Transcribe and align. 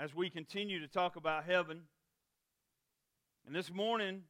as 0.00 0.14
we 0.14 0.30
continue 0.30 0.80
to 0.80 0.88
talk 0.88 1.16
about 1.16 1.44
heaven. 1.44 1.82
And 3.46 3.54
this 3.54 3.70
morning, 3.70 4.22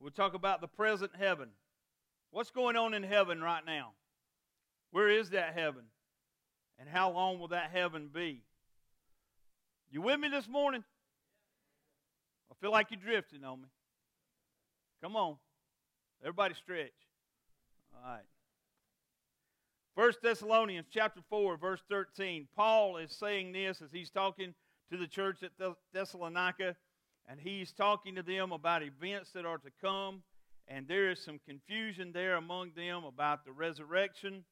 we'll 0.00 0.10
talk 0.10 0.32
about 0.32 0.62
the 0.62 0.66
present 0.66 1.10
heaven. 1.18 1.50
What's 2.30 2.50
going 2.50 2.74
on 2.74 2.94
in 2.94 3.02
heaven 3.02 3.42
right 3.42 3.64
now? 3.66 3.92
Where 4.90 5.10
is 5.10 5.30
that 5.30 5.52
heaven? 5.54 5.82
And 6.78 6.88
how 6.88 7.12
long 7.12 7.38
will 7.38 7.48
that 7.48 7.70
heaven 7.72 8.08
be? 8.12 8.40
You 9.90 10.00
with 10.00 10.18
me 10.18 10.28
this 10.28 10.48
morning? 10.48 10.82
I 12.50 12.54
feel 12.58 12.70
like 12.70 12.86
you're 12.90 13.00
drifting 13.00 13.44
on 13.44 13.60
me. 13.60 13.68
Come 15.02 15.14
on. 15.14 15.36
Everybody 16.22 16.54
stretch. 16.54 16.92
All 17.94 18.12
right. 18.12 18.24
First 19.98 20.22
Thessalonians 20.22 20.86
chapter 20.88 21.22
4, 21.28 21.56
verse 21.56 21.82
13. 21.90 22.46
Paul 22.54 22.98
is 22.98 23.10
saying 23.10 23.50
this 23.50 23.82
as 23.82 23.90
he's 23.90 24.10
talking 24.10 24.54
to 24.92 24.96
the 24.96 25.08
church 25.08 25.42
at 25.42 25.50
Thessalonica, 25.92 26.76
and 27.28 27.40
he's 27.40 27.72
talking 27.72 28.14
to 28.14 28.22
them 28.22 28.52
about 28.52 28.84
events 28.84 29.32
that 29.32 29.44
are 29.44 29.58
to 29.58 29.70
come, 29.80 30.22
and 30.68 30.86
there 30.86 31.10
is 31.10 31.20
some 31.20 31.40
confusion 31.44 32.12
there 32.12 32.36
among 32.36 32.74
them 32.76 33.02
about 33.02 33.44
the 33.44 33.50
resurrection. 33.50 34.44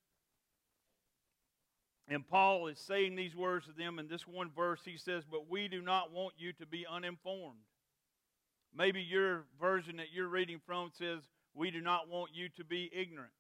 And 2.09 2.27
Paul 2.27 2.67
is 2.67 2.81
saying 2.81 3.15
these 3.15 3.37
words 3.37 3.67
to 3.67 3.73
them 3.73 4.01
in 4.01 4.09
this 4.09 4.27
one 4.27 4.51
verse. 4.51 4.81
He 4.85 4.97
says, 4.97 5.23
But 5.31 5.49
we 5.49 5.69
do 5.69 5.81
not 5.81 6.11
want 6.11 6.35
you 6.37 6.55
to 6.55 6.67
be 6.67 6.85
uninformed. 6.91 7.61
Maybe 8.77 9.01
your 9.01 9.45
version 9.61 9.99
that 9.99 10.13
you're 10.13 10.27
reading 10.27 10.59
from 10.67 10.91
says, 10.93 11.21
We 11.55 11.71
do 11.71 11.81
not 11.81 12.09
want 12.09 12.33
you 12.35 12.49
to 12.57 12.65
be 12.65 12.91
ignorant. 12.93 13.31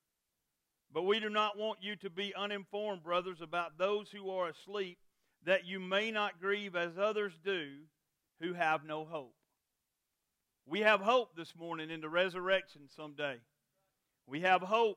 But 0.96 1.04
we 1.04 1.20
do 1.20 1.28
not 1.28 1.58
want 1.58 1.80
you 1.82 1.94
to 1.96 2.08
be 2.08 2.34
uninformed, 2.34 3.04
brothers, 3.04 3.42
about 3.42 3.76
those 3.76 4.08
who 4.08 4.30
are 4.30 4.48
asleep, 4.48 4.96
that 5.44 5.66
you 5.66 5.78
may 5.78 6.10
not 6.10 6.40
grieve 6.40 6.74
as 6.74 6.96
others 6.96 7.34
do 7.44 7.68
who 8.40 8.54
have 8.54 8.82
no 8.82 9.04
hope. 9.04 9.34
We 10.64 10.80
have 10.80 11.02
hope 11.02 11.36
this 11.36 11.54
morning 11.54 11.90
in 11.90 12.00
the 12.00 12.08
resurrection 12.08 12.88
someday. 12.96 13.36
We 14.26 14.40
have 14.40 14.62
hope 14.62 14.96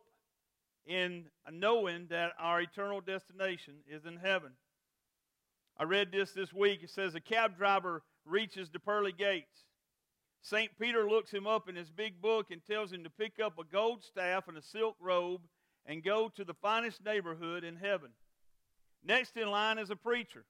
in 0.86 1.26
knowing 1.52 2.08
that 2.12 2.32
our 2.40 2.62
eternal 2.62 3.02
destination 3.02 3.74
is 3.86 4.06
in 4.06 4.16
heaven. 4.16 4.52
I 5.78 5.84
read 5.84 6.14
this 6.14 6.32
this 6.32 6.54
week. 6.54 6.82
It 6.82 6.92
says 6.92 7.14
a 7.14 7.20
cab 7.20 7.58
driver 7.58 8.04
reaches 8.24 8.70
the 8.70 8.80
pearly 8.80 9.12
gates. 9.12 9.66
St. 10.44 10.72
Peter 10.80 11.10
looks 11.10 11.32
him 11.32 11.46
up 11.46 11.68
in 11.68 11.76
his 11.76 11.90
big 11.90 12.22
book 12.22 12.52
and 12.52 12.62
tells 12.66 12.94
him 12.94 13.04
to 13.04 13.10
pick 13.10 13.34
up 13.44 13.60
a 13.60 13.66
gold 13.66 14.06
staff 14.06 14.48
and 14.48 14.58
a 14.58 14.62
silk 14.62 14.96
robe 15.02 15.42
and 15.86 16.04
go 16.04 16.30
to 16.36 16.44
the 16.44 16.54
finest 16.54 17.04
neighborhood 17.04 17.64
in 17.64 17.76
heaven. 17.76 18.10
Next 19.04 19.38
in 19.38 19.50
line 19.50 19.78
is 19.78 19.90
a 19.90 19.96
preacher. 19.96 20.46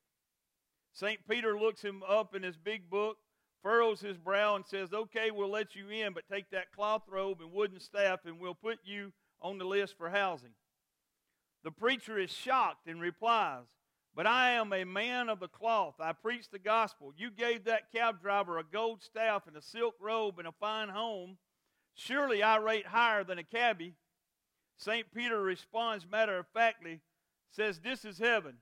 St. 0.93 1.19
Peter 1.29 1.57
looks 1.57 1.81
him 1.81 2.03
up 2.07 2.35
in 2.35 2.43
his 2.43 2.57
big 2.57 2.89
book, 2.89 3.17
furrows 3.61 4.01
his 4.01 4.17
brow, 4.17 4.55
and 4.55 4.65
says, 4.65 4.93
Okay, 4.93 5.31
we'll 5.31 5.49
let 5.49 5.75
you 5.75 5.89
in, 5.89 6.13
but 6.13 6.27
take 6.31 6.49
that 6.51 6.71
cloth 6.71 7.03
robe 7.07 7.41
and 7.41 7.51
wooden 7.51 7.79
staff, 7.79 8.21
and 8.25 8.39
we'll 8.39 8.55
put 8.55 8.79
you 8.83 9.13
on 9.41 9.57
the 9.57 9.65
list 9.65 9.97
for 9.97 10.09
housing. 10.09 10.53
The 11.63 11.71
preacher 11.71 12.17
is 12.17 12.31
shocked 12.31 12.87
and 12.87 13.01
replies, 13.01 13.65
But 14.15 14.27
I 14.27 14.51
am 14.51 14.73
a 14.73 14.83
man 14.85 15.29
of 15.29 15.39
the 15.39 15.47
cloth. 15.47 15.95
I 15.99 16.13
preach 16.13 16.49
the 16.49 16.59
gospel. 16.59 17.13
You 17.15 17.31
gave 17.31 17.65
that 17.65 17.91
cab 17.91 18.21
driver 18.21 18.57
a 18.57 18.63
gold 18.63 19.03
staff 19.03 19.43
and 19.47 19.55
a 19.55 19.61
silk 19.61 19.95
robe 19.99 20.39
and 20.39 20.47
a 20.47 20.53
fine 20.53 20.89
home. 20.89 21.37
Surely 21.93 22.41
I 22.41 22.57
rate 22.57 22.87
higher 22.87 23.23
than 23.23 23.37
a 23.37 23.43
cabbie. 23.43 23.95
St. 24.79 25.05
Peter 25.13 25.41
responds 25.41 26.07
matter 26.09 26.39
of 26.39 26.47
factly, 26.53 27.01
says, 27.51 27.79
This 27.79 28.05
is 28.05 28.17
heaven. 28.17 28.55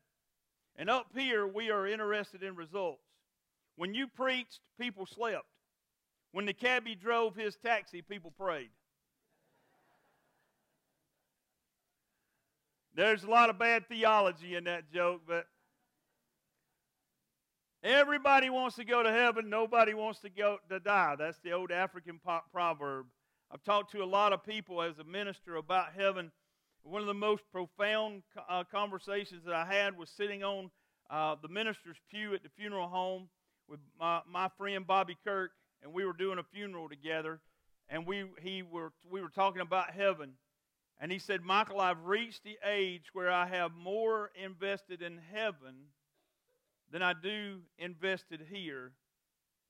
And 0.75 0.89
up 0.89 1.07
here, 1.15 1.47
we 1.47 1.69
are 1.69 1.87
interested 1.87 2.43
in 2.43 2.55
results. 2.55 3.03
When 3.75 3.93
you 3.93 4.07
preached, 4.07 4.59
people 4.79 5.05
slept. 5.05 5.45
When 6.31 6.45
the 6.45 6.53
cabbie 6.53 6.95
drove 6.95 7.35
his 7.35 7.55
taxi, 7.55 8.01
people 8.01 8.31
prayed. 8.31 8.69
There's 12.95 13.23
a 13.23 13.29
lot 13.29 13.51
of 13.51 13.59
bad 13.59 13.87
theology 13.87 14.55
in 14.55 14.63
that 14.63 14.91
joke, 14.91 15.21
but 15.27 15.45
everybody 17.83 18.49
wants 18.49 18.75
to 18.77 18.83
go 18.83 19.03
to 19.03 19.11
heaven. 19.11 19.51
Nobody 19.51 19.93
wants 19.93 20.19
to 20.21 20.29
go 20.31 20.57
to 20.69 20.79
die. 20.79 21.15
That's 21.17 21.37
the 21.43 21.51
old 21.51 21.71
African 21.71 22.19
proverb. 22.51 23.05
I've 23.49 23.63
talked 23.63 23.91
to 23.93 24.03
a 24.03 24.05
lot 24.05 24.33
of 24.33 24.43
people 24.43 24.81
as 24.81 24.99
a 24.99 25.05
minister 25.05 25.55
about 25.55 25.93
heaven. 25.95 26.31
One 26.83 26.99
of 26.99 27.07
the 27.07 27.13
most 27.13 27.43
profound 27.49 28.23
uh, 28.49 28.65
conversations 28.69 29.45
that 29.45 29.53
I 29.53 29.65
had 29.65 29.97
was 29.97 30.09
sitting 30.09 30.43
on 30.43 30.69
uh, 31.09 31.35
the 31.41 31.47
minister's 31.47 31.95
pew 32.11 32.33
at 32.33 32.43
the 32.43 32.49
funeral 32.49 32.89
home 32.89 33.29
with 33.69 33.79
my, 33.97 34.19
my 34.29 34.49
friend 34.57 34.85
Bobby 34.85 35.17
Kirk, 35.23 35.51
and 35.81 35.93
we 35.93 36.03
were 36.03 36.13
doing 36.13 36.39
a 36.39 36.43
funeral 36.43 36.89
together. 36.89 37.39
And 37.87 38.05
we, 38.05 38.25
he 38.41 38.63
were, 38.63 38.91
we 39.09 39.21
were 39.21 39.29
talking 39.29 39.61
about 39.61 39.91
heaven. 39.91 40.33
And 40.99 41.09
he 41.09 41.19
said, 41.19 41.41
Michael, 41.41 41.79
I've 41.79 42.03
reached 42.03 42.43
the 42.43 42.57
age 42.65 43.05
where 43.13 43.31
I 43.31 43.47
have 43.47 43.71
more 43.73 44.31
invested 44.43 45.01
in 45.01 45.19
heaven 45.33 45.75
than 46.91 47.01
I 47.01 47.13
do 47.13 47.59
invested 47.77 48.41
here. 48.51 48.91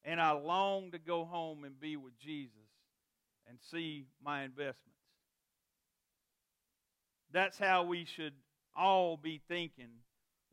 And 0.04 0.20
I 0.20 0.32
long 0.32 0.92
to 0.92 0.98
go 0.98 1.26
home 1.26 1.64
and 1.64 1.80
be 1.80 1.96
with 1.96 2.18
Jesus 2.18 2.67
and 3.47 3.58
see 3.72 4.06
my 4.24 4.44
investments. 4.44 4.84
That's 7.31 7.58
how 7.58 7.84
we 7.84 8.06
should 8.06 8.34
all 8.75 9.18
be 9.18 9.41
thinking, 9.47 9.90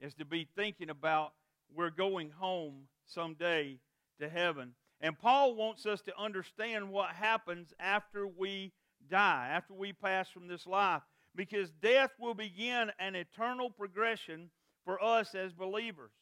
is 0.00 0.15
to 0.15 0.25
be 0.25 0.49
thinking 0.56 0.91
about 0.91 1.33
we're 1.75 1.91
going 1.91 2.31
home 2.31 2.88
someday 3.06 3.78
to 4.21 4.28
heaven. 4.28 4.75
And 5.00 5.19
Paul 5.19 5.54
wants 5.54 5.87
us 5.87 6.00
to 6.03 6.19
understand 6.19 6.91
what 6.91 7.10
happens 7.10 7.72
after 7.78 8.27
we 8.27 8.72
die, 9.10 9.49
after 9.53 9.75
we 9.75 9.93
pass 9.93 10.28
from 10.28 10.49
this 10.49 10.66
life, 10.66 11.03
because 11.34 11.71
death 11.83 12.10
will 12.19 12.34
begin 12.34 12.91
an 12.99 13.15
eternal 13.15 13.71
progression 13.71 14.50
for 14.84 15.03
us 15.03 15.34
as 15.34 15.53
believers. 15.53 16.12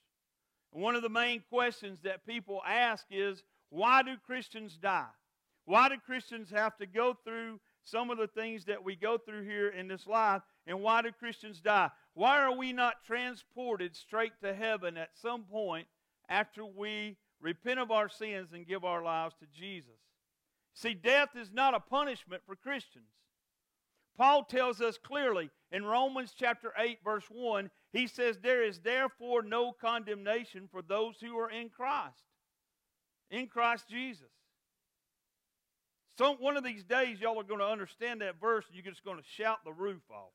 One 0.70 0.96
of 0.96 1.02
the 1.02 1.08
main 1.08 1.42
questions 1.50 1.98
that 2.02 2.26
people 2.26 2.62
ask 2.66 3.04
is 3.10 3.42
why 3.68 4.02
do 4.02 4.16
Christians 4.26 4.76
die? 4.76 5.06
Why 5.64 5.88
do 5.88 5.96
Christians 6.04 6.50
have 6.50 6.76
to 6.78 6.86
go 6.86 7.16
through 7.24 7.60
some 7.84 8.10
of 8.10 8.18
the 8.18 8.26
things 8.26 8.64
that 8.66 8.84
we 8.84 8.96
go 8.96 9.18
through 9.18 9.44
here 9.44 9.68
in 9.68 9.88
this 9.88 10.06
life? 10.06 10.42
And 10.66 10.80
why 10.80 11.02
do 11.02 11.10
Christians 11.12 11.60
die? 11.60 11.90
Why 12.14 12.40
are 12.40 12.56
we 12.56 12.72
not 12.72 13.04
transported 13.06 13.96
straight 13.96 14.32
to 14.42 14.54
heaven 14.54 14.96
at 14.96 15.10
some 15.20 15.44
point 15.44 15.86
after 16.28 16.64
we 16.64 17.16
repent 17.40 17.80
of 17.80 17.90
our 17.90 18.08
sins 18.08 18.50
and 18.52 18.66
give 18.66 18.84
our 18.84 19.02
lives 19.02 19.34
to 19.40 19.46
Jesus? 19.52 19.98
See, 20.74 20.94
death 20.94 21.30
is 21.36 21.50
not 21.52 21.74
a 21.74 21.80
punishment 21.80 22.42
for 22.46 22.56
Christians. 22.56 23.06
Paul 24.16 24.44
tells 24.44 24.80
us 24.80 24.98
clearly 24.98 25.50
in 25.70 25.84
Romans 25.84 26.34
chapter 26.36 26.72
8, 26.78 26.98
verse 27.02 27.24
1, 27.30 27.70
he 27.92 28.06
says, 28.06 28.38
There 28.38 28.62
is 28.62 28.80
therefore 28.80 29.42
no 29.42 29.72
condemnation 29.72 30.68
for 30.70 30.82
those 30.82 31.16
who 31.20 31.38
are 31.38 31.50
in 31.50 31.70
Christ, 31.70 32.24
in 33.30 33.46
Christ 33.46 33.88
Jesus. 33.88 34.30
So 36.18 36.34
one 36.34 36.56
of 36.56 36.64
these 36.64 36.84
days, 36.84 37.20
y'all 37.20 37.40
are 37.40 37.44
going 37.44 37.60
to 37.60 37.66
understand 37.66 38.20
that 38.20 38.40
verse 38.40 38.64
and 38.66 38.76
you're 38.76 38.92
just 38.92 39.04
going 39.04 39.16
to 39.16 39.24
shout 39.36 39.58
the 39.64 39.72
roof 39.72 40.02
off. 40.10 40.32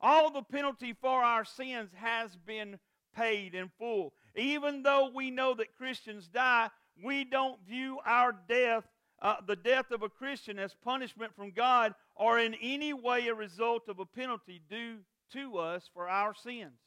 All 0.00 0.30
the 0.30 0.42
penalty 0.42 0.94
for 1.00 1.22
our 1.22 1.44
sins 1.44 1.90
has 1.94 2.36
been 2.46 2.78
paid 3.14 3.54
in 3.54 3.70
full. 3.78 4.12
Even 4.34 4.82
though 4.82 5.10
we 5.14 5.30
know 5.30 5.54
that 5.54 5.76
Christians 5.76 6.28
die, 6.28 6.70
we 7.02 7.24
don't 7.24 7.58
view 7.66 7.98
our 8.04 8.34
death, 8.48 8.84
uh, 9.22 9.36
the 9.46 9.56
death 9.56 9.90
of 9.90 10.02
a 10.02 10.08
Christian, 10.08 10.58
as 10.58 10.74
punishment 10.74 11.34
from 11.34 11.50
God 11.50 11.94
or 12.14 12.38
in 12.38 12.54
any 12.54 12.92
way 12.92 13.28
a 13.28 13.34
result 13.34 13.88
of 13.88 13.98
a 13.98 14.06
penalty 14.06 14.60
due 14.68 14.98
to 15.32 15.58
us 15.58 15.88
for 15.92 16.08
our 16.08 16.34
sins. 16.34 16.78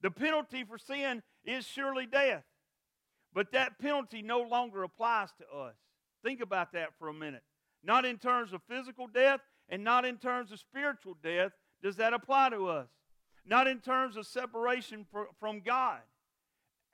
The 0.00 0.10
penalty 0.10 0.64
for 0.64 0.78
sin 0.78 1.22
is 1.44 1.64
surely 1.64 2.06
death, 2.06 2.44
but 3.32 3.52
that 3.52 3.78
penalty 3.80 4.22
no 4.22 4.40
longer 4.42 4.84
applies 4.84 5.30
to 5.38 5.56
us. 5.56 5.74
Think 6.22 6.40
about 6.40 6.72
that 6.72 6.90
for 6.98 7.08
a 7.08 7.14
minute. 7.14 7.42
Not 7.82 8.04
in 8.04 8.18
terms 8.18 8.52
of 8.52 8.62
physical 8.68 9.06
death 9.06 9.40
and 9.68 9.84
not 9.84 10.04
in 10.04 10.16
terms 10.16 10.52
of 10.52 10.58
spiritual 10.58 11.16
death 11.22 11.52
does 11.82 11.96
that 11.96 12.12
apply 12.12 12.50
to 12.50 12.66
us. 12.66 12.88
Not 13.46 13.66
in 13.66 13.80
terms 13.80 14.16
of 14.16 14.26
separation 14.26 15.06
from 15.38 15.60
God. 15.60 16.00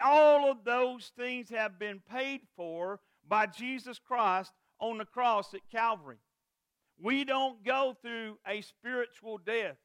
All 0.01 0.51
of 0.51 0.65
those 0.65 1.13
things 1.17 1.49
have 1.51 1.79
been 1.79 2.01
paid 2.11 2.43
for 2.57 3.01
by 3.27 3.47
Jesus 3.47 3.99
Christ 3.99 4.53
on 4.79 4.99
the 4.99 5.05
cross 5.05 5.55
at 5.55 5.69
Calvary. 5.71 6.19
We 7.01 7.25
don't 7.25 7.65
go 7.65 7.97
through 8.03 8.39
a 8.47 8.61
spiritual 8.61 9.39
death. 9.39 9.77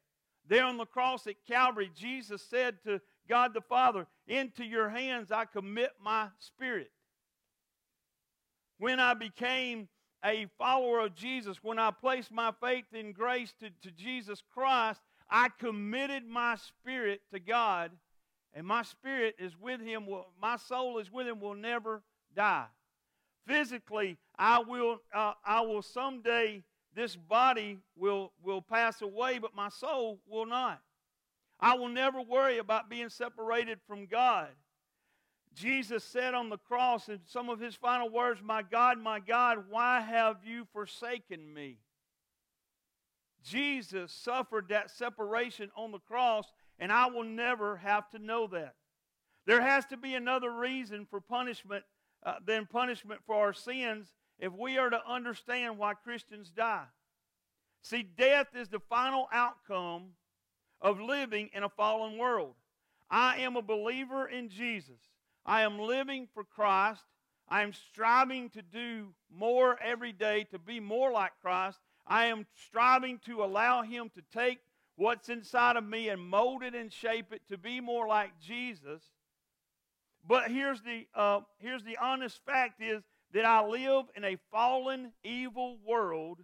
There 0.47 0.63
on 0.63 0.77
the 0.77 0.85
cross 0.85 1.27
at 1.27 1.45
Calvary, 1.47 1.91
Jesus 1.95 2.43
said 2.43 2.77
to 2.83 3.01
God 3.27 3.53
the 3.53 3.61
Father, 3.61 4.07
Into 4.27 4.63
your 4.63 4.89
hands 4.89 5.31
I 5.31 5.45
commit 5.45 5.91
my 6.03 6.27
spirit 6.39 6.91
when 8.79 8.99
I 8.99 9.13
became 9.13 9.87
a 10.25 10.47
follower 10.57 11.01
of 11.01 11.15
Jesus, 11.15 11.57
when 11.61 11.77
I 11.77 11.91
placed 11.91 12.31
my 12.31 12.51
faith 12.61 12.85
in 12.93 13.11
grace 13.11 13.53
to, 13.59 13.69
to 13.83 13.91
Jesus 13.91 14.41
Christ, 14.53 14.99
I 15.29 15.49
committed 15.59 16.25
my 16.25 16.55
spirit 16.55 17.21
to 17.31 17.39
God, 17.39 17.91
and 18.53 18.65
my 18.65 18.81
spirit 18.81 19.35
is 19.37 19.53
with 19.59 19.79
him, 19.81 20.07
will, 20.07 20.27
my 20.41 20.57
soul 20.57 20.97
is 20.97 21.11
with 21.11 21.27
him, 21.27 21.39
will 21.39 21.55
never 21.55 22.01
die. 22.35 22.65
Physically, 23.47 24.17
I 24.37 24.59
will, 24.59 25.01
uh, 25.13 25.33
I 25.45 25.61
will 25.61 25.81
someday, 25.81 26.63
this 26.95 27.15
body 27.15 27.77
will, 27.95 28.31
will 28.43 28.61
pass 28.61 29.01
away, 29.01 29.39
but 29.39 29.55
my 29.55 29.69
soul 29.69 30.19
will 30.27 30.45
not. 30.45 30.81
I 31.59 31.75
will 31.75 31.89
never 31.89 32.21
worry 32.21 32.57
about 32.57 32.89
being 32.89 33.09
separated 33.09 33.79
from 33.87 34.05
God. 34.05 34.49
Jesus 35.59 36.05
said 36.05 36.33
on 36.33 36.49
the 36.49 36.57
cross 36.57 37.09
in 37.09 37.19
some 37.25 37.49
of 37.49 37.59
his 37.59 37.75
final 37.75 38.09
words, 38.09 38.39
My 38.41 38.61
God, 38.61 38.97
my 38.97 39.19
God, 39.19 39.65
why 39.69 39.99
have 39.99 40.37
you 40.45 40.65
forsaken 40.71 41.53
me? 41.53 41.79
Jesus 43.43 44.13
suffered 44.13 44.69
that 44.69 44.89
separation 44.89 45.69
on 45.75 45.91
the 45.91 45.99
cross, 45.99 46.45
and 46.79 46.93
I 46.93 47.07
will 47.07 47.25
never 47.25 47.75
have 47.75 48.09
to 48.11 48.19
know 48.19 48.47
that. 48.47 48.75
There 49.47 49.61
has 49.61 49.85
to 49.87 49.97
be 49.97 50.15
another 50.15 50.49
reason 50.49 51.05
for 51.09 51.19
punishment 51.19 51.83
uh, 52.25 52.35
than 52.45 52.65
punishment 52.65 53.19
for 53.25 53.35
our 53.35 53.53
sins 53.53 54.07
if 54.39 54.53
we 54.53 54.77
are 54.77 54.89
to 54.89 55.01
understand 55.05 55.77
why 55.77 55.93
Christians 55.93 56.51
die. 56.51 56.85
See, 57.81 58.03
death 58.03 58.47
is 58.55 58.69
the 58.69 58.79
final 58.79 59.27
outcome 59.33 60.11
of 60.79 61.01
living 61.01 61.49
in 61.53 61.63
a 61.63 61.69
fallen 61.69 62.17
world. 62.17 62.53
I 63.09 63.39
am 63.39 63.57
a 63.57 63.61
believer 63.61 64.25
in 64.25 64.47
Jesus. 64.47 65.01
I 65.45 65.61
am 65.61 65.79
living 65.79 66.27
for 66.33 66.43
Christ. 66.43 67.03
I 67.47 67.63
am 67.63 67.73
striving 67.73 68.49
to 68.51 68.61
do 68.61 69.07
more 69.33 69.77
every 69.81 70.11
day 70.11 70.45
to 70.51 70.59
be 70.59 70.79
more 70.79 71.11
like 71.11 71.31
Christ. 71.41 71.79
I 72.05 72.25
am 72.25 72.45
striving 72.67 73.19
to 73.25 73.43
allow 73.43 73.81
Him 73.81 74.11
to 74.15 74.21
take 74.33 74.59
what's 74.95 75.29
inside 75.29 75.77
of 75.77 75.83
me 75.83 76.09
and 76.09 76.21
mold 76.21 76.61
it 76.61 76.75
and 76.75 76.91
shape 76.91 77.31
it 77.31 77.41
to 77.47 77.57
be 77.57 77.79
more 77.79 78.07
like 78.07 78.39
Jesus. 78.39 79.01
But 80.27 80.51
here's 80.51 80.81
the, 80.81 81.07
uh, 81.15 81.41
here's 81.57 81.83
the 81.83 81.97
honest 82.01 82.39
fact 82.45 82.81
is 82.81 83.01
that 83.33 83.45
I 83.45 83.65
live 83.65 84.05
in 84.15 84.23
a 84.23 84.37
fallen, 84.51 85.13
evil 85.23 85.77
world, 85.85 86.39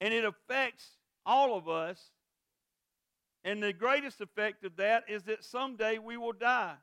and 0.00 0.14
it 0.14 0.24
affects 0.24 0.86
all 1.26 1.56
of 1.56 1.68
us. 1.68 2.00
And 3.42 3.62
the 3.62 3.72
greatest 3.72 4.20
effect 4.20 4.64
of 4.64 4.76
that 4.76 5.04
is 5.08 5.24
that 5.24 5.44
someday 5.44 5.98
we 5.98 6.16
will 6.16 6.32
die. 6.32 6.76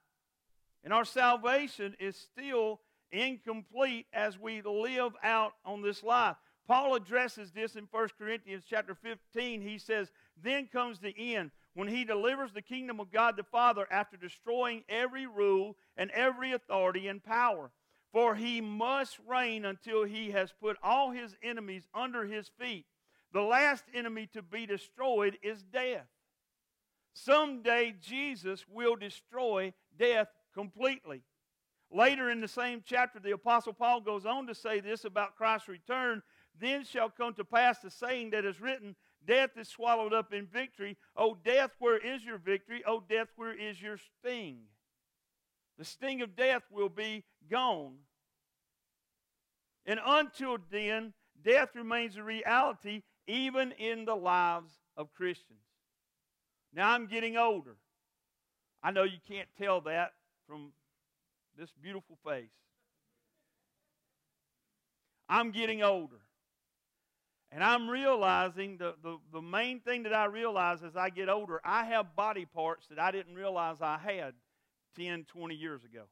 And 0.84 0.94
our 0.94 1.06
salvation 1.06 1.96
is 2.00 2.16
still 2.16 2.80
incomplete 3.12 4.08
as 4.14 4.40
we 4.40 4.62
live 4.62 5.14
out 5.24 5.54
on 5.66 5.82
this 5.82 6.04
life. 6.04 6.36
Paul 6.68 6.96
addresses 6.96 7.52
this 7.52 7.76
in 7.76 7.88
1 7.92 8.10
Corinthians 8.18 8.64
chapter 8.70 8.96
15. 8.96 9.62
He 9.62 9.78
says, 9.78 10.12
Then 10.42 10.68
comes 10.68 11.00
the 11.00 11.36
end, 11.36 11.52
when 11.74 11.88
he 11.88 12.04
delivers 12.04 12.54
the 12.54 12.62
kingdom 12.62 13.00
of 13.00 13.12
God 13.12 13.36
the 13.36 13.44
Father 13.44 13.88
after 13.92 14.18
destroying 14.18 14.84
every 14.88 15.26
rule 15.26 15.76
and 15.98 16.12
every 16.12 16.54
authority 16.54 17.08
and 17.08 17.24
power. 17.24 17.72
For 18.12 18.36
he 18.36 18.60
must 18.60 19.20
reign 19.28 19.66
until 19.66 20.04
he 20.04 20.32
has 20.32 20.54
put 20.62 20.78
all 20.84 21.12
his 21.12 21.36
enemies 21.42 21.88
under 21.94 22.26
his 22.26 22.50
feet. 22.60 22.86
The 23.34 23.42
last 23.42 23.86
enemy 23.94 24.28
to 24.34 24.42
be 24.42 24.66
destroyed 24.66 25.38
is 25.42 25.64
death. 25.64 26.08
Someday 27.14 27.96
Jesus 28.02 28.66
will 28.70 28.96
destroy 28.96 29.74
death 29.98 30.28
completely. 30.54 31.24
Later 31.92 32.30
in 32.30 32.40
the 32.40 32.48
same 32.48 32.82
chapter, 32.86 33.20
the 33.20 33.32
Apostle 33.32 33.74
Paul 33.74 34.02
goes 34.02 34.26
on 34.26 34.48
to 34.48 34.56
say 34.56 34.80
this 34.80 35.04
about 35.04 35.36
Christ's 35.36 35.68
return. 35.68 36.22
Then 36.60 36.86
shall 36.86 37.10
come 37.10 37.34
to 37.34 37.44
pass 37.44 37.80
the 37.80 37.92
saying 37.92 38.30
that 38.30 38.46
is 38.46 38.62
written, 38.62 38.96
Death 39.26 39.52
is 39.58 39.68
swallowed 39.68 40.14
up 40.14 40.34
in 40.34 40.48
victory. 40.48 40.98
O 41.16 41.36
death, 41.36 41.72
where 41.80 41.98
is 41.98 42.24
your 42.24 42.38
victory? 42.38 42.82
O 42.88 43.04
death, 43.08 43.28
where 43.36 43.54
is 43.54 43.82
your 43.82 43.98
sting? 43.98 44.60
The 45.78 45.86
sting 45.86 46.22
of 46.22 46.36
death 46.36 46.64
will 46.72 46.90
be 46.90 47.24
gone. 47.50 47.96
And 49.86 50.00
until 50.06 50.58
then, 50.72 51.14
death 51.44 51.70
remains 51.76 52.18
a 52.18 52.24
reality 52.24 53.04
even 53.28 53.72
in 53.74 54.06
the 54.06 54.16
lives 54.16 54.72
of 54.96 55.14
Christians. 55.14 55.60
Now 56.74 56.92
I'm 56.92 57.08
getting 57.08 57.38
older. 57.38 57.76
I 58.84 58.92
know 58.92 59.04
you 59.04 59.20
can't 59.28 59.50
tell 59.58 59.82
that 59.82 60.12
from 60.52 60.74
this 61.58 61.70
beautiful 61.82 62.18
face. 62.26 62.52
I'm 65.30 65.52
getting 65.52 65.82
older. 65.82 66.20
And 67.54 67.64
I'm 67.64 67.90
realizing 67.90 68.78
the, 68.78 68.96
the, 69.02 69.18
the 69.32 69.42
main 69.42 69.80
thing 69.80 70.04
that 70.04 70.14
I 70.14 70.26
realize 70.26 70.84
as 70.84 70.98
I 70.98 71.10
get 71.10 71.30
older, 71.30 71.62
I 71.64 71.86
have 71.86 72.18
body 72.18 72.46
parts 72.46 72.88
that 72.88 73.00
I 73.00 73.12
didn't 73.12 73.36
realize 73.36 73.78
I 73.80 73.98
had 73.98 74.34
10, 74.98 75.26
20 75.32 75.56
years 75.56 75.86
ago. 75.86 76.04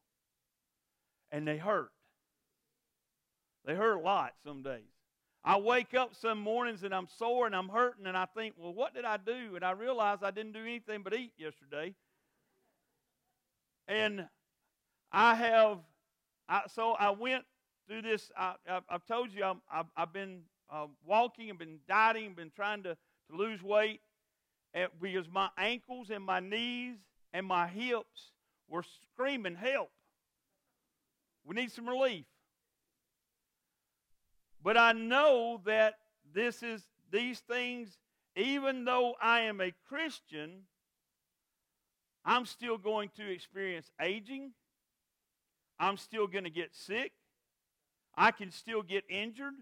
And 1.32 1.46
they 1.46 1.58
hurt. 1.58 1.92
They 3.66 3.76
hurt 3.76 3.96
a 3.96 4.02
lot 4.02 4.34
some 4.46 4.64
days. 4.64 4.88
I 5.44 5.60
wake 5.60 5.94
up 5.94 6.12
some 6.16 6.40
mornings 6.40 6.84
and 6.84 6.96
I'm 6.96 7.08
sore 7.18 7.46
and 7.46 7.56
I'm 7.56 7.70
hurting 7.70 8.06
and 8.06 8.16
I 8.16 8.26
think, 8.26 8.56
well, 8.58 8.74
what 8.74 8.94
did 8.94 9.04
I 9.04 9.18
do? 9.18 9.56
And 9.56 9.66
I 9.66 9.72
realize 9.72 10.20
I 10.22 10.32
didn't 10.32 10.54
do 10.54 10.62
anything 10.62 11.02
but 11.04 11.14
eat 11.14 11.34
yesterday. 11.38 11.94
And 13.90 14.28
I 15.12 15.34
have, 15.34 15.80
I, 16.48 16.62
so 16.68 16.92
I 16.92 17.10
went 17.10 17.44
through 17.88 18.04
this. 18.04 18.32
I, 18.38 18.54
have 18.88 19.06
told 19.08 19.34
you 19.34 19.44
i 19.44 19.84
have 19.98 20.14
been 20.14 20.42
uh, 20.72 20.86
walking 21.04 21.50
and 21.50 21.58
been 21.58 21.80
dieting 21.88 22.28
and 22.28 22.36
been 22.36 22.52
trying 22.56 22.84
to, 22.84 22.96
to 23.30 23.36
lose 23.36 23.64
weight 23.64 24.02
at, 24.76 24.92
because 25.02 25.28
my 25.28 25.50
ankles 25.58 26.12
and 26.12 26.24
my 26.24 26.40
knees 26.40 26.98
and 27.34 27.48
my 27.48 27.68
hips 27.68 28.32
were 28.68 28.84
screaming, 29.14 29.56
help. 29.56 29.90
We 31.44 31.56
need 31.56 31.72
some 31.72 31.90
relief. 31.90 32.26
But 34.64 34.78
I 34.78 34.92
know 34.92 35.62
that 35.66 35.96
this 36.32 36.62
is 36.62 36.84
these 37.12 37.40
things, 37.40 37.98
even 38.36 38.86
though 38.86 39.16
I 39.20 39.42
am 39.42 39.62
a 39.62 39.74
Christian, 39.88 40.66
I'm 42.30 42.46
still 42.46 42.78
going 42.78 43.10
to 43.18 43.28
experience 43.28 43.90
aging. 44.00 44.52
I'm 45.80 45.98
still 45.98 46.28
going 46.28 46.44
to 46.44 46.52
get 46.52 46.76
sick. 46.76 47.12
I 48.16 48.30
can 48.30 48.52
still 48.52 48.84
get 48.84 49.04
injured. 49.10 49.56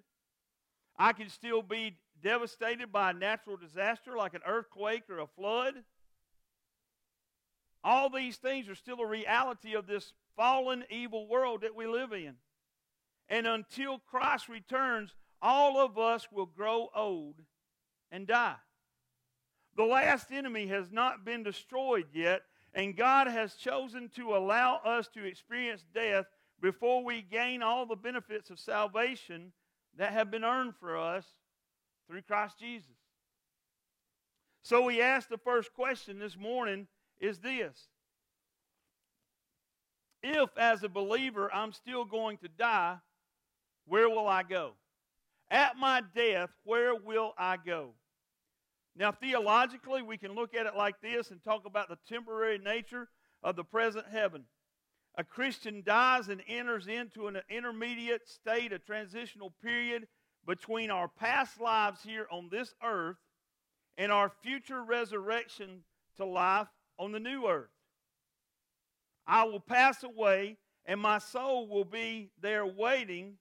I 1.00 1.14
can 1.14 1.30
still 1.30 1.62
be 1.62 1.96
devastated 2.22 2.92
by 2.92 3.12
a 3.12 3.14
natural 3.14 3.56
disaster 3.56 4.18
like 4.18 4.34
an 4.34 4.42
earthquake 4.46 5.04
or 5.10 5.20
a 5.20 5.28
flood. 5.28 5.76
All 7.86 8.10
these 8.10 8.36
things 8.36 8.68
are 8.68 8.76
still 8.76 9.00
a 9.00 9.08
reality 9.08 9.74
of 9.74 9.88
this 9.88 10.12
fallen, 10.36 10.84
evil 10.90 11.26
world 11.26 11.62
that 11.62 11.74
we 11.74 11.88
live 11.88 12.12
in. 12.12 12.34
And 13.30 13.48
until 13.48 14.00
Christ 14.00 14.50
returns, 14.50 15.16
all 15.42 15.80
of 15.80 15.98
us 15.98 16.28
will 16.34 16.48
grow 16.48 16.90
old 16.94 17.36
and 18.12 18.28
die. 18.28 18.56
The 19.78 19.86
last 19.86 20.34
enemy 20.34 20.68
has 20.68 20.92
not 20.92 21.24
been 21.24 21.44
destroyed 21.44 22.08
yet, 22.12 22.42
and 22.78 22.96
God 22.96 23.28
has 23.28 23.56
chosen 23.56 24.08
to 24.16 24.36
allow 24.36 24.76
us 24.86 25.08
to 25.16 25.26
experience 25.26 25.84
death 25.96 26.26
before 26.62 27.04
we 27.04 27.24
gain 27.24 27.64
all 27.64 27.88
the 27.88 27.96
benefits 27.96 28.52
of 28.52 28.60
salvation 28.60 29.52
that 29.98 30.14
have 30.14 30.30
been 30.30 30.44
earned 30.44 30.76
for 30.80 30.96
us 30.96 31.26
through 32.08 32.22
Christ 32.22 32.60
Jesus. 32.60 32.96
So 34.62 34.84
we 34.84 35.02
ask 35.02 35.28
the 35.28 35.40
first 35.40 35.74
question 35.74 36.20
this 36.20 36.38
morning 36.38 36.88
is 37.20 37.40
this 37.40 37.88
If, 40.22 40.56
as 40.56 40.84
a 40.84 40.90
believer, 40.90 41.52
I'm 41.52 41.74
still 41.74 42.06
going 42.06 42.38
to 42.38 42.48
die, 42.48 42.98
where 43.88 44.08
will 44.08 44.28
I 44.28 44.44
go? 44.44 44.74
At 45.50 45.78
my 45.78 46.04
death, 46.14 46.52
where 46.64 46.94
will 46.94 47.34
I 47.40 47.58
go? 47.58 47.94
Now, 48.98 49.12
theologically, 49.12 50.02
we 50.02 50.18
can 50.18 50.34
look 50.34 50.56
at 50.56 50.66
it 50.66 50.76
like 50.76 51.02
this 51.02 51.30
and 51.30 51.44
talk 51.44 51.66
about 51.66 51.88
the 51.88 52.00
temporary 52.08 52.58
nature 52.58 53.08
of 53.44 53.56
the 53.56 53.64
present 53.64 54.06
heaven. 54.12 54.46
A 55.16 55.24
Christian 55.24 55.84
dies 55.86 56.30
and 56.30 56.42
enters 56.48 56.88
into 56.88 57.28
an 57.28 57.38
intermediate 57.50 58.28
state, 58.28 58.74
a 58.74 58.80
transitional 58.80 59.54
period 59.64 60.08
between 60.48 60.90
our 60.90 61.08
past 61.08 61.60
lives 61.60 62.02
here 62.04 62.26
on 62.32 62.50
this 62.52 62.74
earth 62.84 63.18
and 63.98 64.12
our 64.12 64.32
future 64.42 64.84
resurrection 64.84 65.84
to 66.18 66.26
life 66.26 66.68
on 66.98 67.12
the 67.12 67.20
new 67.20 67.48
earth. 67.48 67.70
I 69.28 69.44
will 69.44 69.60
pass 69.60 70.04
away, 70.04 70.58
and 70.86 71.00
my 71.00 71.20
soul 71.20 71.68
will 71.68 71.86
be 71.86 72.32
there 72.42 72.66
waiting 72.66 73.34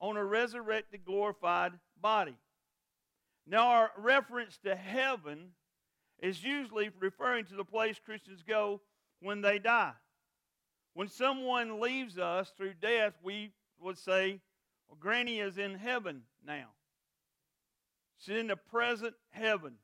on 0.00 0.16
a 0.16 0.24
resurrected, 0.24 1.04
glorified 1.04 1.72
body. 2.00 2.36
Now, 3.50 3.68
our 3.68 3.90
reference 3.96 4.58
to 4.64 4.76
heaven 4.76 5.52
is 6.20 6.44
usually 6.44 6.90
referring 7.00 7.46
to 7.46 7.54
the 7.54 7.64
place 7.64 7.96
Christians 8.04 8.42
go 8.46 8.82
when 9.20 9.40
they 9.40 9.58
die. 9.58 9.94
When 10.92 11.08
someone 11.08 11.80
leaves 11.80 12.18
us 12.18 12.52
through 12.56 12.74
death, 12.74 13.14
we 13.22 13.52
would 13.80 13.96
say, 13.96 14.40
well, 14.88 14.98
Granny 15.00 15.40
is 15.40 15.56
in 15.56 15.76
heaven 15.76 16.22
now. 16.44 16.66
She's 18.18 18.36
in 18.36 18.48
the 18.48 18.56
present 18.56 19.14
heaven. 19.30 19.74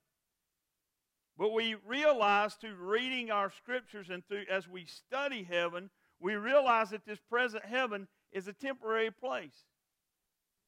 But 1.38 1.52
we 1.52 1.76
realize 1.86 2.54
through 2.54 2.74
reading 2.74 3.30
our 3.30 3.50
scriptures 3.50 4.10
and 4.10 4.26
through 4.26 4.44
as 4.50 4.68
we 4.68 4.84
study 4.84 5.42
heaven, 5.42 5.88
we 6.20 6.34
realize 6.34 6.90
that 6.90 7.06
this 7.06 7.18
present 7.30 7.64
heaven 7.64 8.08
is 8.30 8.46
a 8.46 8.52
temporary 8.52 9.10
place. 9.10 9.64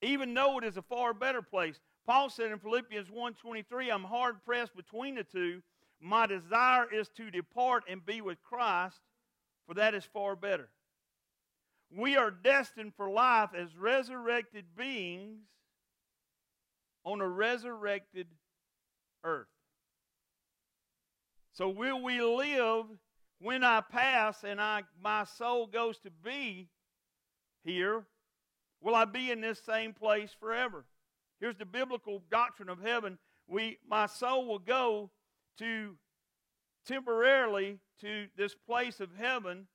Even 0.00 0.32
though 0.32 0.58
it 0.58 0.64
is 0.64 0.76
a 0.76 0.82
far 0.82 1.12
better 1.12 1.42
place. 1.42 1.78
Paul 2.06 2.30
said 2.30 2.52
in 2.52 2.60
Philippians 2.60 3.10
1:23, 3.10 3.90
I'm 3.90 4.04
hard 4.04 4.44
pressed 4.44 4.76
between 4.76 5.16
the 5.16 5.24
two. 5.24 5.62
My 6.00 6.26
desire 6.26 6.88
is 6.92 7.08
to 7.10 7.30
depart 7.30 7.84
and 7.88 8.04
be 8.04 8.20
with 8.20 8.42
Christ, 8.42 9.00
for 9.66 9.74
that 9.74 9.94
is 9.94 10.04
far 10.04 10.36
better. 10.36 10.70
We 11.90 12.16
are 12.16 12.30
destined 12.30 12.94
for 12.94 13.10
life 13.10 13.50
as 13.54 13.76
resurrected 13.76 14.76
beings 14.76 15.40
on 17.04 17.20
a 17.20 17.28
resurrected 17.28 18.28
earth. 19.24 19.48
So 21.52 21.68
will 21.68 22.02
we 22.02 22.20
live 22.20 22.86
when 23.40 23.64
I 23.64 23.80
pass 23.80 24.44
and 24.44 24.60
I, 24.60 24.84
my 25.02 25.24
soul 25.24 25.66
goes 25.66 25.98
to 26.00 26.10
be 26.10 26.68
here? 27.64 28.04
Will 28.80 28.94
I 28.94 29.06
be 29.06 29.30
in 29.30 29.40
this 29.40 29.60
same 29.60 29.92
place 29.92 30.34
forever? 30.38 30.84
Here's 31.40 31.56
the 31.56 31.66
biblical 31.66 32.22
doctrine 32.30 32.68
of 32.68 32.80
heaven. 32.80 33.18
We, 33.46 33.78
my 33.88 34.06
soul 34.06 34.46
will 34.46 34.58
go 34.58 35.10
to 35.58 35.96
temporarily 36.86 37.78
to 38.00 38.26
this 38.36 38.54
place 38.54 39.00
of 39.00 39.10
heaven 39.18 39.66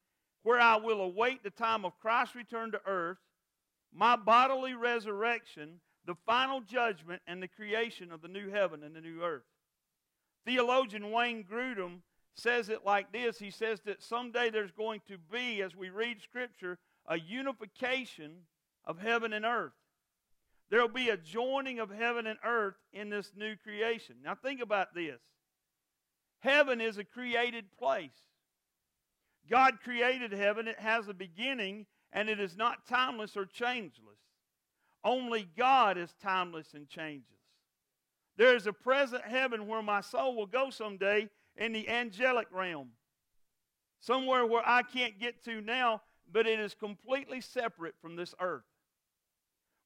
where 0.43 0.59
I 0.59 0.77
will 0.77 1.01
await 1.01 1.43
the 1.43 1.51
time 1.51 1.85
of 1.85 1.99
Christ's 1.99 2.35
return 2.35 2.71
to 2.71 2.81
earth, 2.85 3.19
my 3.93 4.15
bodily 4.15 4.73
resurrection, 4.73 5.79
the 6.05 6.15
final 6.25 6.61
judgment, 6.61 7.21
and 7.27 7.41
the 7.41 7.47
creation 7.47 8.11
of 8.11 8.21
the 8.21 8.27
new 8.27 8.49
heaven 8.49 8.83
and 8.83 8.95
the 8.95 9.01
new 9.01 9.21
earth. 9.21 9.43
Theologian 10.45 11.11
Wayne 11.11 11.43
Grudem 11.43 11.99
says 12.35 12.69
it 12.69 12.85
like 12.85 13.11
this 13.11 13.37
He 13.37 13.51
says 13.51 13.81
that 13.85 14.01
someday 14.01 14.49
there's 14.49 14.71
going 14.71 15.01
to 15.07 15.17
be, 15.31 15.61
as 15.61 15.75
we 15.75 15.89
read 15.89 16.21
Scripture, 16.21 16.79
a 17.07 17.19
unification 17.19 18.31
of 18.85 18.99
heaven 18.99 19.33
and 19.33 19.45
earth. 19.45 19.73
There 20.71 20.79
will 20.79 20.87
be 20.87 21.09
a 21.09 21.17
joining 21.17 21.79
of 21.79 21.91
heaven 21.91 22.25
and 22.25 22.39
earth 22.45 22.77
in 22.93 23.09
this 23.09 23.33
new 23.35 23.57
creation. 23.57 24.15
Now, 24.23 24.35
think 24.35 24.61
about 24.61 24.95
this 24.95 25.19
heaven 26.39 26.81
is 26.81 26.97
a 26.97 27.03
created 27.03 27.65
place. 27.77 28.09
God 29.49 29.81
created 29.83 30.31
heaven, 30.31 30.67
it 30.67 30.79
has 30.79 31.09
a 31.09 31.13
beginning, 31.13 31.85
and 32.13 32.29
it 32.29 32.39
is 32.39 32.55
not 32.55 32.87
timeless 32.87 33.35
or 33.35 33.45
changeless. 33.45 34.17
Only 35.03 35.47
God 35.57 35.97
is 35.97 36.15
timeless 36.23 36.73
and 36.73 36.87
changeless. 36.87 37.27
There 38.37 38.55
is 38.55 38.65
a 38.65 38.73
present 38.73 39.23
heaven 39.25 39.67
where 39.67 39.83
my 39.83 39.99
soul 39.99 40.35
will 40.35 40.45
go 40.45 40.69
someday 40.69 41.29
in 41.57 41.73
the 41.73 41.89
angelic 41.89 42.47
realm. 42.49 42.91
Somewhere 43.99 44.45
where 44.45 44.63
I 44.65 44.83
can't 44.83 45.19
get 45.19 45.43
to 45.45 45.59
now, 45.59 46.01
but 46.31 46.47
it 46.47 46.59
is 46.59 46.73
completely 46.73 47.41
separate 47.41 47.95
from 48.01 48.15
this 48.15 48.33
earth. 48.39 48.63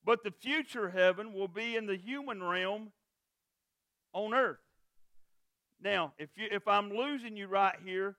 But 0.05 0.23
the 0.23 0.31
future 0.31 0.89
heaven 0.89 1.33
will 1.33 1.47
be 1.47 1.75
in 1.75 1.87
the 1.87 1.97
human 1.97 2.43
realm 2.43 2.91
on 4.13 4.33
earth. 4.33 4.59
Now, 5.81 6.13
if, 6.19 6.29
you, 6.35 6.47
if 6.51 6.67
I'm 6.67 6.91
losing 6.91 7.35
you 7.35 7.47
right 7.47 7.75
here, 7.83 8.15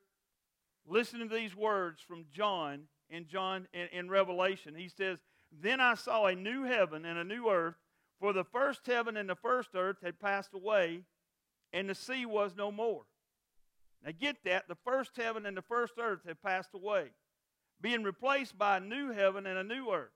listen 0.87 1.21
to 1.21 1.29
these 1.29 1.55
words 1.55 2.03
from 2.03 2.27
John 2.33 2.83
in 3.09 3.29
John 3.29 3.69
in, 3.73 3.87
in 3.93 4.11
Revelation. 4.11 4.75
He 4.75 4.89
says, 4.89 5.19
Then 5.53 5.81
I 5.81 5.95
saw 5.95 6.27
a 6.27 6.35
new 6.35 6.65
heaven 6.65 7.05
and 7.05 7.19
a 7.19 7.25
new 7.25 7.49
earth 7.49 7.77
for 8.19 8.33
the 8.33 8.45
first 8.45 8.87
heaven 8.87 9.17
and 9.17 9.29
the 9.29 9.37
first 9.37 9.71
earth 9.75 9.99
had 10.03 10.19
passed 10.19 10.55
away, 10.55 11.03
and 11.73 11.89
the 11.89 11.95
sea 11.95 12.27
was 12.27 12.57
no 12.57 12.73
more. 12.73 13.03
Now 14.05 14.13
get 14.19 14.37
that. 14.45 14.69
The 14.69 14.77
first 14.85 15.13
heaven 15.17 15.47
and 15.47 15.57
the 15.57 15.63
first 15.63 15.95
earth 16.01 16.21
had 16.27 16.43
passed 16.43 16.71
away, 16.75 17.11
being 17.81 18.03
replaced 18.03 18.59
by 18.59 18.79
a 18.79 18.81
new 18.81 19.13
heaven 19.13 19.47
and 19.47 19.59
a 19.59 19.65
new 19.65 19.93
earth. 19.93 20.16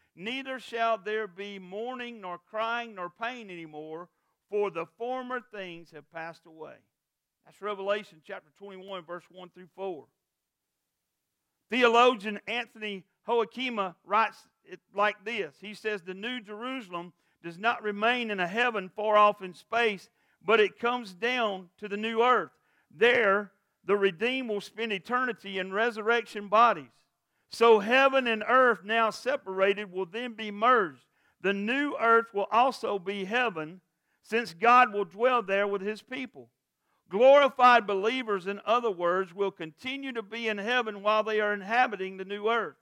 Neither 0.21 0.59
shall 0.59 0.99
there 0.99 1.25
be 1.25 1.57
mourning, 1.57 2.21
nor 2.21 2.37
crying, 2.37 2.93
nor 2.93 3.09
pain 3.09 3.49
anymore, 3.49 4.07
for 4.51 4.69
the 4.69 4.85
former 4.99 5.41
things 5.51 5.89
have 5.95 6.11
passed 6.11 6.45
away. 6.45 6.75
That's 7.43 7.59
Revelation 7.59 8.21
chapter 8.23 8.51
21, 8.59 9.03
verse 9.03 9.23
1 9.31 9.49
through 9.49 9.69
4. 9.75 10.05
Theologian 11.71 12.39
Anthony 12.45 13.03
Hoekema 13.27 13.95
writes 14.05 14.37
it 14.63 14.79
like 14.93 15.25
this 15.25 15.55
He 15.59 15.73
says, 15.73 16.03
The 16.03 16.13
New 16.13 16.39
Jerusalem 16.39 17.13
does 17.43 17.57
not 17.57 17.81
remain 17.81 18.29
in 18.29 18.39
a 18.39 18.47
heaven 18.47 18.91
far 18.95 19.17
off 19.17 19.41
in 19.41 19.55
space, 19.55 20.07
but 20.45 20.59
it 20.59 20.77
comes 20.77 21.15
down 21.15 21.69
to 21.79 21.87
the 21.87 21.97
new 21.97 22.21
earth. 22.21 22.51
There, 22.95 23.53
the 23.85 23.97
redeemed 23.97 24.49
will 24.49 24.61
spend 24.61 24.93
eternity 24.93 25.57
in 25.57 25.73
resurrection 25.73 26.47
bodies. 26.47 26.91
So 27.51 27.79
heaven 27.79 28.27
and 28.27 28.43
earth, 28.47 28.79
now 28.83 29.09
separated, 29.09 29.91
will 29.91 30.05
then 30.05 30.33
be 30.33 30.51
merged. 30.51 31.05
The 31.41 31.53
new 31.53 31.95
earth 31.99 32.27
will 32.33 32.47
also 32.51 32.97
be 32.97 33.25
heaven, 33.25 33.81
since 34.23 34.53
God 34.53 34.93
will 34.93 35.05
dwell 35.05 35.43
there 35.43 35.67
with 35.67 35.81
his 35.81 36.01
people. 36.01 36.49
Glorified 37.09 37.85
believers, 37.85 38.47
in 38.47 38.61
other 38.65 38.91
words, 38.91 39.33
will 39.33 39.51
continue 39.51 40.13
to 40.13 40.21
be 40.21 40.47
in 40.47 40.57
heaven 40.57 41.03
while 41.03 41.23
they 41.23 41.41
are 41.41 41.53
inhabiting 41.53 42.15
the 42.15 42.23
new 42.23 42.47
earth. 42.47 42.77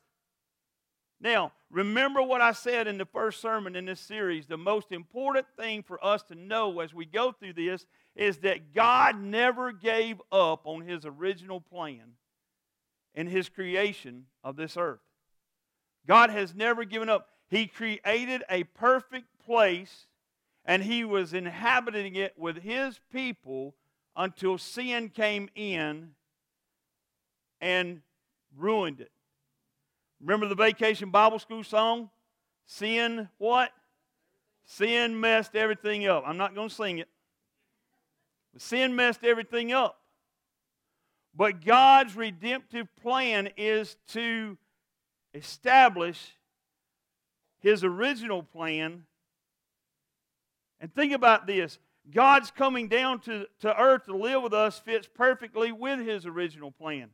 Now, 1.19 1.51
remember 1.71 2.21
what 2.21 2.39
I 2.39 2.51
said 2.51 2.87
in 2.87 2.99
the 2.99 3.05
first 3.05 3.41
sermon 3.41 3.75
in 3.75 3.85
this 3.85 3.99
series. 3.99 4.45
The 4.45 4.55
most 4.55 4.91
important 4.91 5.47
thing 5.57 5.81
for 5.81 6.03
us 6.05 6.21
to 6.23 6.35
know 6.35 6.79
as 6.79 6.93
we 6.93 7.05
go 7.05 7.31
through 7.31 7.53
this 7.53 7.87
is 8.15 8.37
that 8.39 8.73
God 8.73 9.19
never 9.19 9.71
gave 9.71 10.21
up 10.31 10.61
on 10.65 10.81
his 10.81 11.05
original 11.05 11.59
plan 11.59 12.13
in 13.19 13.27
his 13.27 13.49
creation 13.49 14.27
of 14.45 14.55
this 14.55 14.77
earth. 14.77 15.01
God 16.07 16.29
has 16.29 16.55
never 16.55 16.85
given 16.85 17.09
up. 17.09 17.27
He 17.49 17.67
created 17.67 18.45
a 18.49 18.63
perfect 18.63 19.27
place 19.45 20.07
and 20.63 20.81
he 20.81 21.03
was 21.03 21.33
inhabiting 21.33 22.15
it 22.15 22.33
with 22.37 22.61
his 22.63 23.01
people 23.11 23.75
until 24.15 24.57
sin 24.57 25.09
came 25.09 25.49
in 25.53 26.11
and 27.59 28.03
ruined 28.57 29.01
it. 29.01 29.11
Remember 30.21 30.47
the 30.47 30.55
vacation 30.55 31.09
Bible 31.09 31.39
school 31.39 31.65
song? 31.65 32.09
Sin 32.67 33.27
what? 33.37 33.73
Sin 34.63 35.19
messed 35.19 35.57
everything 35.57 36.07
up. 36.07 36.23
I'm 36.25 36.37
not 36.37 36.55
going 36.55 36.69
to 36.69 36.73
sing 36.73 36.99
it. 36.99 37.09
But 38.53 38.61
sin 38.61 38.95
messed 38.95 39.25
everything 39.25 39.73
up. 39.73 39.98
But 41.39 41.63
God's 41.63 42.17
redemptive 42.17 42.93
plan 43.01 43.51
is 43.55 43.95
to 44.09 44.57
establish 45.33 46.35
his 47.59 47.85
original 47.85 48.43
plan. 48.43 49.05
And 50.81 50.93
think 50.93 51.13
about 51.13 51.47
this 51.47 51.79
God's 52.13 52.51
coming 52.51 52.89
down 52.89 53.21
to, 53.21 53.45
to 53.61 53.81
earth 53.81 54.07
to 54.07 54.17
live 54.17 54.43
with 54.43 54.53
us 54.53 54.79
fits 54.79 55.07
perfectly 55.07 55.71
with 55.71 56.05
his 56.05 56.25
original 56.25 56.71
plan. 56.71 57.11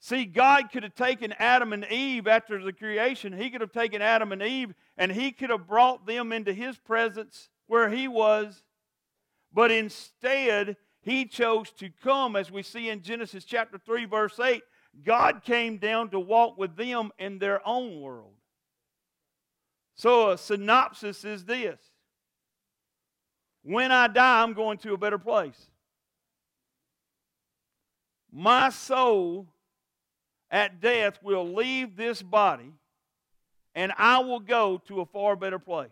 See, 0.00 0.26
God 0.26 0.70
could 0.70 0.82
have 0.82 0.94
taken 0.94 1.32
Adam 1.38 1.72
and 1.72 1.86
Eve 1.90 2.26
after 2.26 2.62
the 2.62 2.74
creation. 2.74 3.32
He 3.32 3.48
could 3.48 3.62
have 3.62 3.72
taken 3.72 4.02
Adam 4.02 4.30
and 4.30 4.42
Eve 4.42 4.74
and 4.98 5.10
he 5.10 5.32
could 5.32 5.48
have 5.48 5.66
brought 5.66 6.06
them 6.06 6.32
into 6.32 6.52
his 6.52 6.76
presence 6.76 7.48
where 7.66 7.88
he 7.88 8.08
was. 8.08 8.62
But 9.54 9.70
instead, 9.70 10.76
he 11.02 11.24
chose 11.24 11.70
to 11.72 11.90
come, 12.02 12.36
as 12.36 12.50
we 12.50 12.62
see 12.62 12.88
in 12.88 13.02
Genesis 13.02 13.44
chapter 13.44 13.78
3, 13.78 14.04
verse 14.04 14.38
8. 14.38 14.62
God 15.04 15.42
came 15.44 15.78
down 15.78 16.10
to 16.10 16.20
walk 16.20 16.58
with 16.58 16.76
them 16.76 17.10
in 17.18 17.38
their 17.38 17.66
own 17.66 18.00
world. 18.00 18.32
So, 19.94 20.30
a 20.30 20.38
synopsis 20.38 21.24
is 21.24 21.44
this 21.44 21.78
When 23.62 23.92
I 23.92 24.08
die, 24.08 24.42
I'm 24.42 24.54
going 24.54 24.78
to 24.78 24.94
a 24.94 24.98
better 24.98 25.18
place. 25.18 25.70
My 28.32 28.70
soul 28.70 29.48
at 30.50 30.80
death 30.80 31.18
will 31.22 31.52
leave 31.54 31.96
this 31.96 32.22
body 32.22 32.72
and 33.74 33.92
I 33.96 34.18
will 34.20 34.40
go 34.40 34.78
to 34.88 35.00
a 35.00 35.06
far 35.06 35.36
better 35.36 35.58
place. 35.58 35.90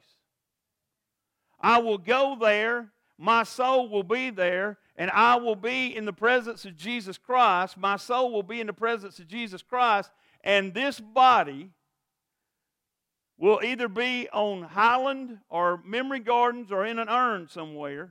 I 1.61 1.79
will 1.79 1.99
go 1.99 2.37
there, 2.41 2.93
my 3.19 3.43
soul 3.43 3.89
will 3.89 4.03
be 4.03 4.31
there, 4.31 4.79
and 4.99 5.11
I 5.13 5.37
will 5.37 5.57
be 5.57 5.97
in 5.97 6.05
the 6.05 6.13
presence 6.13 6.65
of 6.65 6.77
Jesus 6.77 7.17
Christ. 7.17 7.79
My 7.79 7.97
soul 7.97 8.33
will 8.33 8.43
be 8.43 8.61
in 8.61 8.67
the 8.67 8.73
presence 8.73 9.21
of 9.21 9.29
Jesus 9.29 9.63
Christ, 9.63 10.11
and 10.43 10.75
this 10.75 11.01
body 11.01 11.71
will 13.39 13.61
either 13.63 13.87
be 13.89 14.29
on 14.33 14.65
Highland 14.65 15.39
or 15.49 15.81
Memory 15.87 16.19
Gardens 16.19 16.73
or 16.73 16.85
in 16.85 16.99
an 16.99 17.09
urn 17.09 17.49
somewhere. 17.49 18.11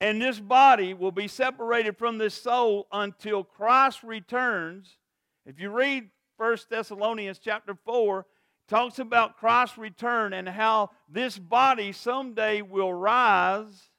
And 0.00 0.22
this 0.22 0.38
body 0.38 0.94
will 0.94 1.10
be 1.10 1.26
separated 1.26 1.98
from 1.98 2.18
this 2.18 2.34
soul 2.34 2.86
until 2.92 3.42
Christ 3.42 4.04
returns. 4.04 4.98
If 5.44 5.58
you 5.58 5.70
read 5.70 6.10
1 6.36 6.56
Thessalonians 6.70 7.40
chapter 7.42 7.76
4, 7.84 8.24
talks 8.68 9.00
about 9.00 9.36
Christ's 9.36 9.78
return 9.78 10.32
and 10.32 10.48
how 10.48 10.90
this 11.08 11.38
body 11.38 11.90
someday 11.90 12.62
will 12.62 12.94
rise, 12.94 13.90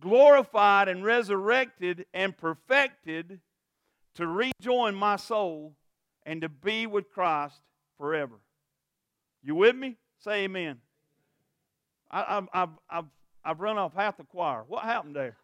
glorified 0.00 0.88
and 0.88 1.04
resurrected 1.04 2.06
and 2.12 2.36
perfected 2.36 3.40
to 4.14 4.26
rejoin 4.26 4.94
my 4.94 5.16
soul 5.16 5.74
and 6.24 6.40
to 6.42 6.48
be 6.48 6.86
with 6.86 7.10
Christ 7.10 7.60
forever. 7.96 8.40
You 9.42 9.54
with 9.54 9.76
me? 9.76 9.96
Say 10.18 10.44
amen. 10.44 10.78
I, 12.10 12.42
have 12.52 12.70
I've, 12.88 13.04
I've 13.44 13.60
run 13.60 13.78
off 13.78 13.94
half 13.94 14.16
the 14.16 14.24
choir. 14.24 14.64
What 14.66 14.84
happened 14.84 15.14
there? 15.14 15.36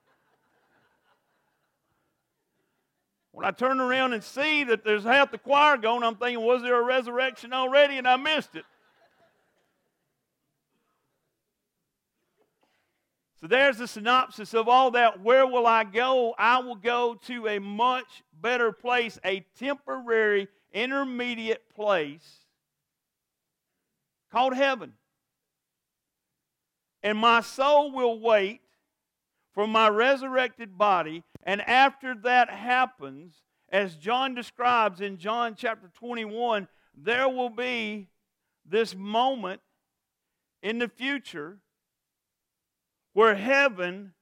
When 3.32 3.44
I 3.44 3.50
turn 3.50 3.80
around 3.80 4.14
and 4.14 4.24
see 4.24 4.64
that 4.64 4.82
there's 4.82 5.04
half 5.04 5.30
the 5.30 5.38
choir 5.38 5.76
going, 5.76 6.02
I'm 6.02 6.16
thinking, 6.16 6.42
was 6.44 6.62
there 6.62 6.80
a 6.80 6.84
resurrection 6.84 7.52
already? 7.52 7.98
And 7.98 8.08
I 8.08 8.16
missed 8.16 8.56
it. 8.56 8.64
So 13.40 13.46
there's 13.46 13.78
the 13.78 13.86
synopsis 13.86 14.54
of 14.54 14.66
all 14.66 14.92
that. 14.92 15.22
Where 15.22 15.46
will 15.46 15.66
I 15.66 15.84
go? 15.84 16.34
I 16.38 16.58
will 16.60 16.76
go 16.76 17.14
to 17.26 17.48
a 17.48 17.58
much 17.58 18.22
better 18.40 18.72
place, 18.72 19.18
a 19.24 19.44
temporary, 19.58 20.48
intermediate 20.72 21.68
place 21.74 22.46
called 24.32 24.54
heaven. 24.54 24.94
And 27.02 27.18
my 27.18 27.40
soul 27.42 27.92
will 27.92 28.18
wait 28.18 28.62
for 29.52 29.66
my 29.66 29.88
resurrected 29.88 30.76
body. 30.76 31.22
And 31.42 31.60
after 31.62 32.14
that 32.24 32.50
happens, 32.50 33.34
as 33.68 33.96
John 33.96 34.34
describes 34.34 35.00
in 35.00 35.18
John 35.18 35.54
chapter 35.56 35.90
21, 35.94 36.68
there 36.96 37.28
will 37.28 37.50
be 37.50 38.08
this 38.64 38.94
moment 38.94 39.60
in 40.62 40.78
the 40.78 40.88
future 40.88 41.58
where 43.16 43.34
heaven, 43.34 44.12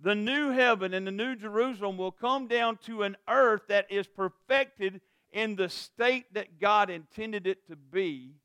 the 0.00 0.14
new 0.14 0.50
heaven 0.50 0.94
and 0.94 1.04
the 1.04 1.10
new 1.10 1.34
Jerusalem, 1.34 1.96
will 1.98 2.12
come 2.12 2.46
down 2.46 2.76
to 2.86 3.02
an 3.02 3.16
earth 3.28 3.62
that 3.66 3.90
is 3.90 4.06
perfected 4.06 5.00
in 5.32 5.56
the 5.56 5.68
state 5.68 6.32
that 6.32 6.60
God 6.60 6.88
intended 6.88 7.48
it 7.48 7.66
to 7.66 7.74
be 7.74 8.36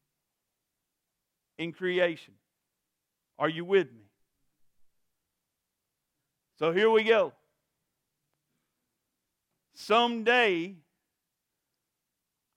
in 1.60 1.72
creation. 1.72 2.34
Are 3.38 3.48
you 3.48 3.64
with 3.64 3.94
me? 3.94 4.02
So 6.58 6.72
here 6.72 6.90
we 6.90 7.04
go. 7.04 7.34
Someday, 9.76 10.78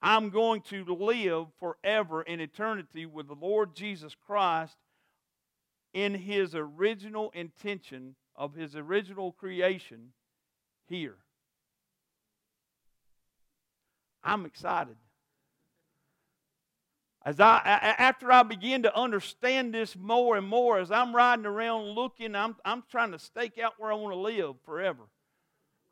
I'm 0.00 0.30
going 0.30 0.62
to 0.70 0.82
live 0.86 1.48
forever 1.60 2.22
in 2.22 2.40
eternity 2.40 3.04
with 3.04 3.28
the 3.28 3.34
Lord 3.34 3.74
Jesus 3.74 4.16
Christ 4.26 4.78
in 5.94 6.14
his 6.14 6.54
original 6.54 7.30
intention 7.34 8.16
of 8.36 8.54
his 8.54 8.74
original 8.74 9.32
creation 9.32 10.12
here. 10.88 11.16
I'm 14.22 14.44
excited. 14.44 14.96
As 17.24 17.40
I, 17.40 17.60
after 17.98 18.30
I 18.30 18.42
begin 18.42 18.82
to 18.82 18.94
understand 18.94 19.72
this 19.72 19.96
more 19.96 20.36
and 20.36 20.46
more, 20.46 20.78
as 20.78 20.90
I'm 20.90 21.16
riding 21.16 21.46
around 21.46 21.92
looking, 21.92 22.34
I'm, 22.34 22.56
I'm 22.66 22.82
trying 22.90 23.12
to 23.12 23.18
stake 23.18 23.56
out 23.58 23.74
where 23.78 23.90
I 23.90 23.94
want 23.94 24.12
to 24.14 24.18
live 24.18 24.56
forever. 24.66 25.04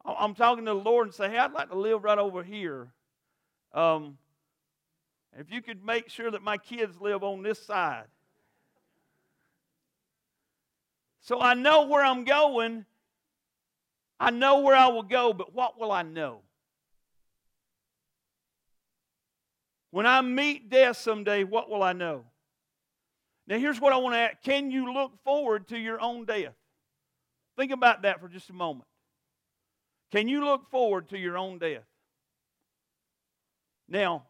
I'm 0.04 0.34
talking 0.34 0.66
to 0.66 0.72
the 0.72 0.78
Lord 0.78 1.06
and 1.06 1.14
say, 1.14 1.30
hey, 1.30 1.38
I'd 1.38 1.52
like 1.52 1.70
to 1.70 1.78
live 1.78 2.04
right 2.04 2.18
over 2.18 2.42
here. 2.42 2.88
Um, 3.72 4.18
if 5.38 5.50
you 5.50 5.62
could 5.62 5.84
make 5.86 6.10
sure 6.10 6.30
that 6.30 6.42
my 6.42 6.58
kids 6.58 7.00
live 7.00 7.22
on 7.22 7.42
this 7.42 7.64
side. 7.64 8.06
So 11.22 11.40
I 11.40 11.54
know 11.54 11.86
where 11.86 12.04
I'm 12.04 12.24
going. 12.24 12.84
I 14.18 14.30
know 14.30 14.60
where 14.60 14.76
I 14.76 14.88
will 14.88 15.02
go, 15.02 15.32
but 15.32 15.54
what 15.54 15.78
will 15.78 15.90
I 15.90 16.02
know? 16.02 16.40
When 19.90 20.06
I 20.06 20.20
meet 20.20 20.68
death 20.68 20.96
someday, 20.96 21.44
what 21.44 21.68
will 21.70 21.82
I 21.82 21.92
know? 21.92 22.24
Now, 23.46 23.58
here's 23.58 23.80
what 23.80 23.92
I 23.92 23.96
want 23.96 24.14
to 24.14 24.18
ask 24.18 24.42
Can 24.42 24.70
you 24.70 24.92
look 24.92 25.12
forward 25.24 25.68
to 25.68 25.78
your 25.78 26.00
own 26.00 26.24
death? 26.24 26.54
Think 27.56 27.72
about 27.72 28.02
that 28.02 28.20
for 28.20 28.28
just 28.28 28.50
a 28.50 28.54
moment. 28.54 28.88
Can 30.10 30.28
you 30.28 30.44
look 30.44 30.70
forward 30.70 31.08
to 31.10 31.18
your 31.18 31.38
own 31.38 31.58
death? 31.58 31.84
Now, 33.88 34.24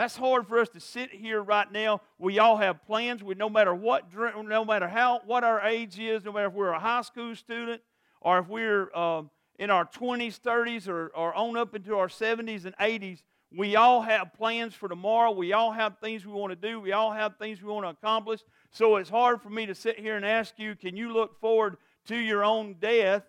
that's 0.00 0.16
hard 0.16 0.46
for 0.46 0.58
us 0.58 0.70
to 0.70 0.80
sit 0.80 1.12
here 1.12 1.42
right 1.42 1.70
now. 1.70 2.00
We 2.18 2.38
all 2.38 2.56
have 2.56 2.82
plans. 2.86 3.22
We, 3.22 3.34
no 3.34 3.50
matter 3.50 3.74
what, 3.74 4.06
no 4.14 4.64
matter 4.64 4.88
how, 4.88 5.20
what 5.26 5.44
our 5.44 5.60
age 5.60 5.98
is, 5.98 6.24
no 6.24 6.32
matter 6.32 6.46
if 6.46 6.54
we're 6.54 6.72
a 6.72 6.80
high 6.80 7.02
school 7.02 7.36
student 7.36 7.82
or 8.22 8.38
if 8.38 8.48
we're 8.48 8.90
uh, 8.94 9.24
in 9.58 9.68
our 9.68 9.84
20s, 9.84 10.40
30s, 10.40 10.88
or, 10.88 11.08
or 11.08 11.34
on 11.34 11.54
up 11.58 11.74
into 11.74 11.98
our 11.98 12.08
70s 12.08 12.64
and 12.64 12.74
80s, 12.78 13.20
we 13.54 13.76
all 13.76 14.00
have 14.00 14.32
plans 14.32 14.72
for 14.72 14.88
tomorrow. 14.88 15.32
We 15.32 15.52
all 15.52 15.70
have 15.70 15.98
things 15.98 16.24
we 16.24 16.32
want 16.32 16.58
to 16.58 16.68
do. 16.68 16.80
We 16.80 16.92
all 16.92 17.12
have 17.12 17.36
things 17.36 17.60
we 17.60 17.68
want 17.68 17.84
to 17.84 17.90
accomplish. 17.90 18.40
So 18.70 18.96
it's 18.96 19.10
hard 19.10 19.42
for 19.42 19.50
me 19.50 19.66
to 19.66 19.74
sit 19.74 20.00
here 20.00 20.16
and 20.16 20.24
ask 20.24 20.54
you, 20.56 20.76
can 20.76 20.96
you 20.96 21.12
look 21.12 21.38
forward 21.42 21.76
to 22.06 22.16
your 22.16 22.42
own 22.42 22.76
death? 22.80 23.24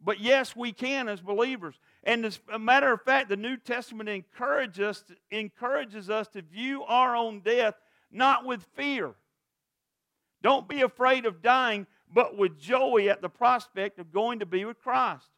But 0.00 0.20
yes, 0.20 0.54
we 0.54 0.72
can 0.72 1.08
as 1.08 1.20
believers. 1.20 1.78
And 2.04 2.24
as 2.24 2.38
a 2.52 2.58
matter 2.58 2.92
of 2.92 3.02
fact, 3.02 3.28
the 3.28 3.36
New 3.36 3.56
Testament 3.56 4.08
encourages 4.08 4.80
us, 4.80 5.02
to, 5.02 5.16
encourages 5.30 6.08
us 6.08 6.28
to 6.28 6.42
view 6.42 6.84
our 6.84 7.16
own 7.16 7.40
death 7.40 7.74
not 8.10 8.44
with 8.44 8.66
fear. 8.74 9.14
Don't 10.42 10.68
be 10.68 10.82
afraid 10.82 11.26
of 11.26 11.42
dying, 11.42 11.86
but 12.12 12.36
with 12.36 12.58
joy 12.58 13.08
at 13.08 13.20
the 13.20 13.28
prospect 13.28 13.98
of 13.98 14.12
going 14.12 14.38
to 14.38 14.46
be 14.46 14.64
with 14.64 14.80
Christ. 14.80 15.28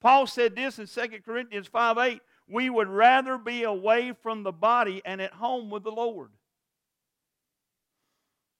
Paul 0.00 0.26
said 0.26 0.56
this 0.56 0.78
in 0.78 0.86
2 0.86 1.20
Corinthians 1.24 1.66
5 1.66 1.98
8 1.98 2.20
we 2.46 2.68
would 2.68 2.88
rather 2.88 3.38
be 3.38 3.62
away 3.62 4.12
from 4.22 4.42
the 4.42 4.52
body 4.52 5.00
and 5.04 5.20
at 5.22 5.32
home 5.32 5.70
with 5.70 5.82
the 5.82 5.90
Lord. 5.90 6.30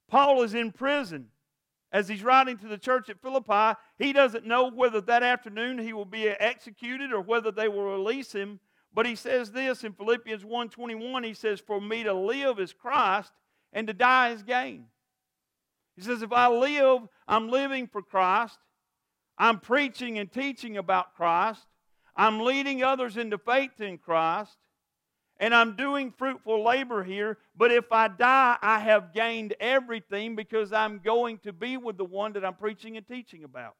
Paul 0.08 0.42
is 0.42 0.54
in 0.54 0.72
prison. 0.72 1.28
As 1.94 2.08
he's 2.08 2.24
writing 2.24 2.58
to 2.58 2.66
the 2.66 2.76
church 2.76 3.08
at 3.08 3.22
Philippi, 3.22 3.78
he 4.00 4.12
doesn't 4.12 4.44
know 4.44 4.68
whether 4.68 5.00
that 5.02 5.22
afternoon 5.22 5.78
he 5.78 5.92
will 5.92 6.04
be 6.04 6.28
executed 6.28 7.12
or 7.12 7.20
whether 7.20 7.52
they 7.52 7.68
will 7.68 7.84
release 7.84 8.32
him. 8.32 8.58
But 8.92 9.06
he 9.06 9.14
says 9.14 9.52
this 9.52 9.84
in 9.84 9.92
Philippians 9.92 10.42
1:21, 10.42 11.24
he 11.24 11.34
says, 11.34 11.60
For 11.60 11.80
me 11.80 12.02
to 12.02 12.12
live 12.12 12.58
is 12.58 12.72
Christ, 12.72 13.32
and 13.72 13.86
to 13.86 13.92
die 13.92 14.30
is 14.30 14.42
gain. 14.42 14.86
He 15.94 16.02
says, 16.02 16.20
If 16.20 16.32
I 16.32 16.48
live, 16.48 17.02
I'm 17.28 17.48
living 17.48 17.86
for 17.86 18.02
Christ. 18.02 18.58
I'm 19.38 19.60
preaching 19.60 20.18
and 20.18 20.30
teaching 20.30 20.76
about 20.76 21.14
Christ. 21.14 21.64
I'm 22.16 22.40
leading 22.40 22.82
others 22.82 23.16
into 23.16 23.38
faith 23.38 23.80
in 23.80 23.98
Christ. 23.98 24.56
And 25.40 25.54
I'm 25.54 25.76
doing 25.76 26.12
fruitful 26.12 26.64
labor 26.64 27.02
here. 27.02 27.38
But 27.56 27.72
if 27.72 27.90
I 27.90 28.08
die, 28.08 28.56
I 28.62 28.78
have 28.78 29.12
gained 29.12 29.54
everything 29.58 30.36
because 30.36 30.72
I'm 30.72 31.00
going 31.04 31.38
to 31.38 31.52
be 31.52 31.76
with 31.76 31.96
the 31.96 32.04
one 32.04 32.34
that 32.34 32.44
I'm 32.44 32.54
preaching 32.54 32.96
and 32.96 33.06
teaching 33.06 33.44
about. 33.44 33.74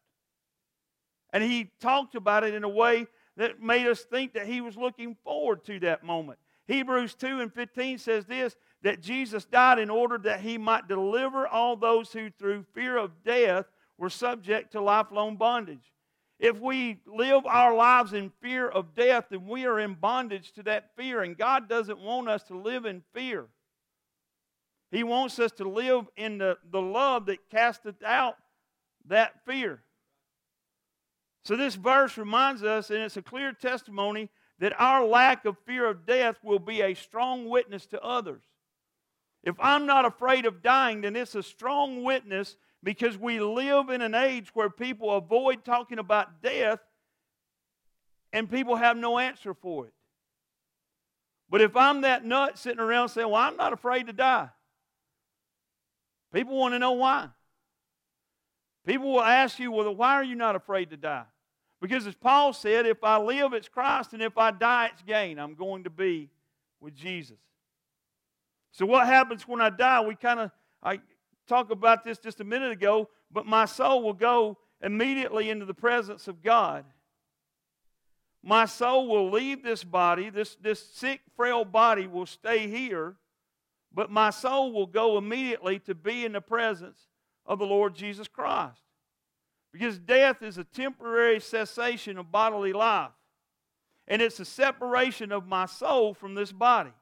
And 1.32 1.42
he 1.42 1.70
talked 1.80 2.14
about 2.14 2.44
it 2.44 2.54
in 2.54 2.64
a 2.64 2.68
way 2.68 3.06
that 3.36 3.60
made 3.60 3.86
us 3.86 4.02
think 4.02 4.34
that 4.34 4.46
he 4.46 4.60
was 4.60 4.76
looking 4.76 5.16
forward 5.24 5.64
to 5.64 5.80
that 5.80 6.04
moment. 6.04 6.38
Hebrews 6.66 7.14
2 7.14 7.40
and 7.40 7.52
15 7.52 7.98
says 7.98 8.24
this 8.24 8.56
that 8.82 9.00
Jesus 9.00 9.44
died 9.44 9.78
in 9.78 9.90
order 9.90 10.18
that 10.18 10.40
he 10.40 10.58
might 10.58 10.88
deliver 10.88 11.48
all 11.48 11.74
those 11.74 12.12
who, 12.12 12.30
through 12.30 12.66
fear 12.74 12.96
of 12.96 13.24
death, 13.24 13.64
we're 13.96 14.10
subject 14.10 14.72
to 14.72 14.80
lifelong 14.80 15.36
bondage. 15.36 15.92
If 16.38 16.58
we 16.58 17.00
live 17.06 17.46
our 17.46 17.74
lives 17.74 18.12
in 18.12 18.32
fear 18.42 18.68
of 18.68 18.94
death, 18.94 19.26
then 19.30 19.46
we 19.46 19.66
are 19.66 19.78
in 19.78 19.94
bondage 19.94 20.52
to 20.52 20.62
that 20.64 20.90
fear. 20.96 21.22
And 21.22 21.38
God 21.38 21.68
doesn't 21.68 21.98
want 21.98 22.28
us 22.28 22.42
to 22.44 22.58
live 22.58 22.84
in 22.84 23.02
fear. 23.12 23.46
He 24.90 25.04
wants 25.04 25.38
us 25.38 25.52
to 25.52 25.68
live 25.68 26.06
in 26.16 26.38
the, 26.38 26.56
the 26.70 26.80
love 26.80 27.26
that 27.26 27.50
casteth 27.50 28.02
out 28.04 28.36
that 29.06 29.44
fear. 29.44 29.82
So, 31.44 31.56
this 31.56 31.74
verse 31.74 32.16
reminds 32.16 32.62
us, 32.62 32.90
and 32.90 33.00
it's 33.00 33.16
a 33.16 33.22
clear 33.22 33.52
testimony, 33.52 34.30
that 34.60 34.72
our 34.80 35.04
lack 35.04 35.44
of 35.44 35.56
fear 35.66 35.86
of 35.86 36.06
death 36.06 36.36
will 36.42 36.58
be 36.58 36.80
a 36.80 36.94
strong 36.94 37.48
witness 37.48 37.86
to 37.86 38.00
others. 38.02 38.42
If 39.42 39.56
I'm 39.58 39.84
not 39.84 40.06
afraid 40.06 40.46
of 40.46 40.62
dying, 40.62 41.02
then 41.02 41.16
it's 41.16 41.34
a 41.34 41.42
strong 41.42 42.02
witness 42.02 42.56
because 42.84 43.16
we 43.16 43.40
live 43.40 43.88
in 43.88 44.02
an 44.02 44.14
age 44.14 44.50
where 44.54 44.68
people 44.68 45.10
avoid 45.10 45.64
talking 45.64 45.98
about 45.98 46.42
death 46.42 46.78
and 48.32 48.48
people 48.48 48.76
have 48.76 48.96
no 48.96 49.18
answer 49.18 49.54
for 49.54 49.86
it. 49.86 49.94
But 51.48 51.62
if 51.62 51.76
I'm 51.76 52.02
that 52.02 52.24
nut 52.24 52.58
sitting 52.58 52.80
around 52.80 53.08
saying, 53.08 53.28
Well, 53.28 53.40
I'm 53.40 53.56
not 53.56 53.72
afraid 53.72 54.06
to 54.08 54.12
die, 54.12 54.50
people 56.32 56.56
want 56.56 56.74
to 56.74 56.78
know 56.78 56.92
why. 56.92 57.28
People 58.86 59.14
will 59.14 59.22
ask 59.22 59.58
you, 59.58 59.72
Well, 59.72 59.94
why 59.94 60.14
are 60.14 60.24
you 60.24 60.34
not 60.34 60.54
afraid 60.54 60.90
to 60.90 60.96
die? 60.96 61.24
Because 61.80 62.06
as 62.06 62.14
Paul 62.14 62.52
said, 62.52 62.86
if 62.86 63.02
I 63.02 63.18
live, 63.18 63.52
it's 63.52 63.68
Christ, 63.68 64.12
and 64.12 64.22
if 64.22 64.36
I 64.38 64.50
die, 64.50 64.90
it's 64.92 65.02
gain. 65.02 65.38
I'm 65.38 65.54
going 65.54 65.84
to 65.84 65.90
be 65.90 66.30
with 66.80 66.94
Jesus. 66.94 67.36
So, 68.72 68.84
what 68.86 69.06
happens 69.06 69.46
when 69.46 69.60
I 69.60 69.70
die? 69.70 70.00
We 70.00 70.16
kind 70.16 70.40
of, 70.40 70.50
I 70.82 71.00
talked 71.46 71.70
about 71.70 72.04
this 72.04 72.18
just 72.18 72.40
a 72.40 72.44
minute 72.44 72.72
ago, 72.72 73.09
but 73.30 73.46
my 73.46 73.64
soul 73.64 74.02
will 74.02 74.12
go 74.12 74.59
immediately 74.83 75.50
into 75.50 75.64
the 75.64 75.74
presence 75.74 76.28
of 76.28 76.42
God. 76.42 76.85
My 78.42 78.66
soul 78.66 79.09
will 79.09 79.30
leave 79.30 79.62
this 79.62 79.85
body, 79.85 80.28
this, 80.28 80.57
this 80.57 80.85
sick, 80.92 81.20
frail 81.35 81.64
body 81.64 82.07
will 82.07 82.26
stay 82.26 82.68
here, 82.68 83.16
but 83.92 84.11
my 84.11 84.30
soul 84.30 84.72
will 84.72 84.87
go 84.87 85.16
immediately 85.16 85.78
to 85.80 85.94
be 85.94 86.24
in 86.24 86.33
the 86.33 86.40
presence 86.40 86.98
of 87.46 87.59
the 87.59 87.66
Lord 87.66 87.94
Jesus 87.94 88.28
Christ. 88.28 88.80
Because 89.72 89.98
death 89.98 90.42
is 90.42 90.59
a 90.59 90.64
temporary 90.64 91.40
cessation 91.40 92.18
of 92.18 92.30
bodily 92.30 92.72
life, 92.72 93.12
and 94.07 94.20
it's 94.20 94.38
a 94.40 94.44
separation 94.44 95.33
of 95.33 95.46
my 95.46 95.66
soul 95.66 96.12
from 96.12 96.35
this 96.35 96.52
body. 96.52 96.92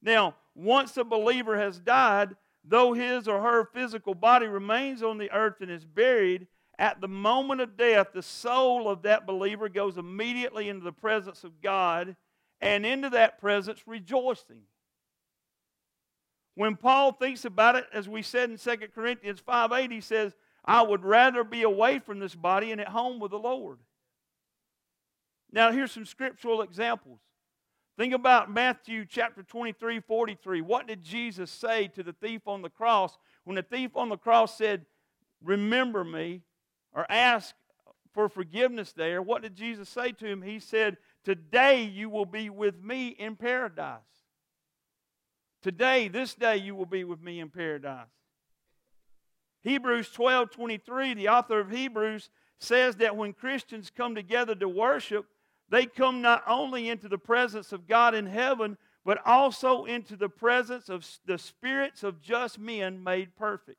Now, 0.00 0.36
once 0.54 0.96
a 0.96 1.04
believer 1.04 1.58
has 1.58 1.80
died, 1.80 2.36
though 2.68 2.92
his 2.92 3.26
or 3.26 3.40
her 3.40 3.64
physical 3.72 4.14
body 4.14 4.46
remains 4.46 5.02
on 5.02 5.18
the 5.18 5.30
earth 5.32 5.60
and 5.60 5.70
is 5.70 5.84
buried, 5.84 6.46
at 6.78 7.00
the 7.00 7.08
moment 7.08 7.60
of 7.60 7.76
death, 7.76 8.08
the 8.12 8.22
soul 8.22 8.88
of 8.88 9.02
that 9.02 9.26
believer 9.26 9.68
goes 9.68 9.98
immediately 9.98 10.68
into 10.68 10.84
the 10.84 10.92
presence 10.92 11.42
of 11.42 11.60
God 11.60 12.14
and 12.60 12.86
into 12.86 13.10
that 13.10 13.40
presence 13.40 13.82
rejoicing. 13.86 14.62
When 16.54 16.76
Paul 16.76 17.12
thinks 17.12 17.44
about 17.44 17.76
it, 17.76 17.86
as 17.92 18.08
we 18.08 18.22
said 18.22 18.50
in 18.50 18.58
2 18.58 18.76
Corinthians 18.94 19.40
5 19.40 19.72
8, 19.72 19.90
he 19.90 20.00
says, 20.00 20.34
I 20.64 20.82
would 20.82 21.04
rather 21.04 21.44
be 21.44 21.62
away 21.62 21.98
from 21.98 22.18
this 22.18 22.34
body 22.34 22.72
and 22.72 22.80
at 22.80 22.88
home 22.88 23.20
with 23.20 23.30
the 23.30 23.38
Lord. 23.38 23.78
Now, 25.50 25.72
here's 25.72 25.92
some 25.92 26.04
scriptural 26.04 26.62
examples. 26.62 27.20
Think 27.98 28.14
about 28.14 28.48
Matthew 28.48 29.04
chapter 29.04 29.42
23, 29.42 29.98
43. 29.98 30.60
What 30.60 30.86
did 30.86 31.02
Jesus 31.02 31.50
say 31.50 31.88
to 31.88 32.04
the 32.04 32.12
thief 32.12 32.46
on 32.46 32.62
the 32.62 32.70
cross 32.70 33.18
when 33.42 33.56
the 33.56 33.62
thief 33.62 33.96
on 33.96 34.08
the 34.08 34.16
cross 34.16 34.56
said, 34.56 34.86
Remember 35.42 36.04
me, 36.04 36.42
or 36.92 37.04
ask 37.10 37.56
for 38.14 38.28
forgiveness 38.28 38.92
there? 38.92 39.20
What 39.20 39.42
did 39.42 39.56
Jesus 39.56 39.88
say 39.88 40.12
to 40.12 40.26
him? 40.26 40.42
He 40.42 40.60
said, 40.60 40.96
Today 41.24 41.82
you 41.82 42.08
will 42.08 42.24
be 42.24 42.50
with 42.50 42.80
me 42.80 43.08
in 43.08 43.34
paradise. 43.34 43.98
Today, 45.60 46.06
this 46.06 46.36
day, 46.36 46.56
you 46.56 46.76
will 46.76 46.86
be 46.86 47.02
with 47.02 47.20
me 47.20 47.40
in 47.40 47.50
paradise. 47.50 48.06
Hebrews 49.62 50.10
12 50.10 50.52
23, 50.52 51.14
the 51.14 51.28
author 51.30 51.58
of 51.58 51.72
Hebrews 51.72 52.30
says 52.60 52.94
that 52.96 53.16
when 53.16 53.32
Christians 53.32 53.90
come 53.90 54.14
together 54.14 54.54
to 54.54 54.68
worship, 54.68 55.26
they 55.70 55.86
come 55.86 56.22
not 56.22 56.42
only 56.46 56.88
into 56.88 57.08
the 57.08 57.18
presence 57.18 57.72
of 57.72 57.86
God 57.86 58.14
in 58.14 58.26
heaven, 58.26 58.76
but 59.04 59.18
also 59.24 59.84
into 59.84 60.16
the 60.16 60.28
presence 60.28 60.88
of 60.88 61.06
the 61.26 61.38
spirits 61.38 62.02
of 62.02 62.20
just 62.20 62.58
men 62.58 63.02
made 63.02 63.36
perfect. 63.36 63.78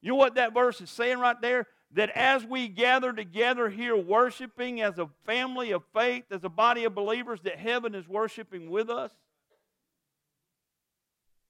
You 0.00 0.10
know 0.10 0.16
what 0.16 0.36
that 0.36 0.54
verse 0.54 0.80
is 0.80 0.90
saying 0.90 1.18
right 1.18 1.40
there? 1.40 1.66
That 1.92 2.10
as 2.10 2.44
we 2.44 2.68
gather 2.68 3.12
together 3.12 3.68
here 3.68 3.96
worshiping 3.96 4.80
as 4.80 4.98
a 4.98 5.08
family 5.26 5.72
of 5.72 5.82
faith, 5.92 6.24
as 6.30 6.44
a 6.44 6.48
body 6.48 6.84
of 6.84 6.94
believers, 6.94 7.40
that 7.42 7.58
heaven 7.58 7.94
is 7.94 8.08
worshiping 8.08 8.70
with 8.70 8.88
us. 8.88 9.12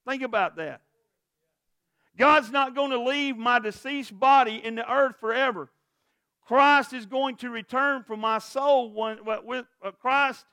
Think 0.09 0.23
about 0.23 0.57
that. 0.57 0.81
God's 2.17 2.51
not 2.51 2.75
going 2.75 2.91
to 2.91 3.01
leave 3.01 3.37
my 3.37 3.59
deceased 3.59 4.19
body 4.19 4.61
in 4.63 4.75
the 4.75 4.91
earth 4.91 5.17
forever. 5.21 5.71
Christ 6.51 6.93
is 6.93 7.07
going 7.07 7.37
to 7.37 7.49
return 7.49 8.03
for 8.03 8.17
my 8.17 8.39
soul. 8.39 8.93
With, 8.93 9.67
uh, 9.85 9.93
Christ 9.93 10.45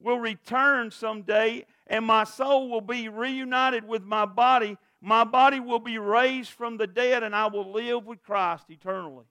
will 0.00 0.18
return 0.18 0.90
someday, 0.90 1.66
and 1.86 2.04
my 2.04 2.24
soul 2.24 2.68
will 2.68 2.80
be 2.80 3.08
reunited 3.08 3.86
with 3.86 4.02
my 4.02 4.26
body. 4.26 4.76
My 5.00 5.22
body 5.22 5.60
will 5.60 5.78
be 5.78 5.98
raised 5.98 6.50
from 6.50 6.78
the 6.78 6.88
dead, 6.88 7.22
and 7.22 7.32
I 7.32 7.46
will 7.46 7.70
live 7.70 8.06
with 8.06 8.24
Christ 8.24 8.64
eternally. 8.70 9.24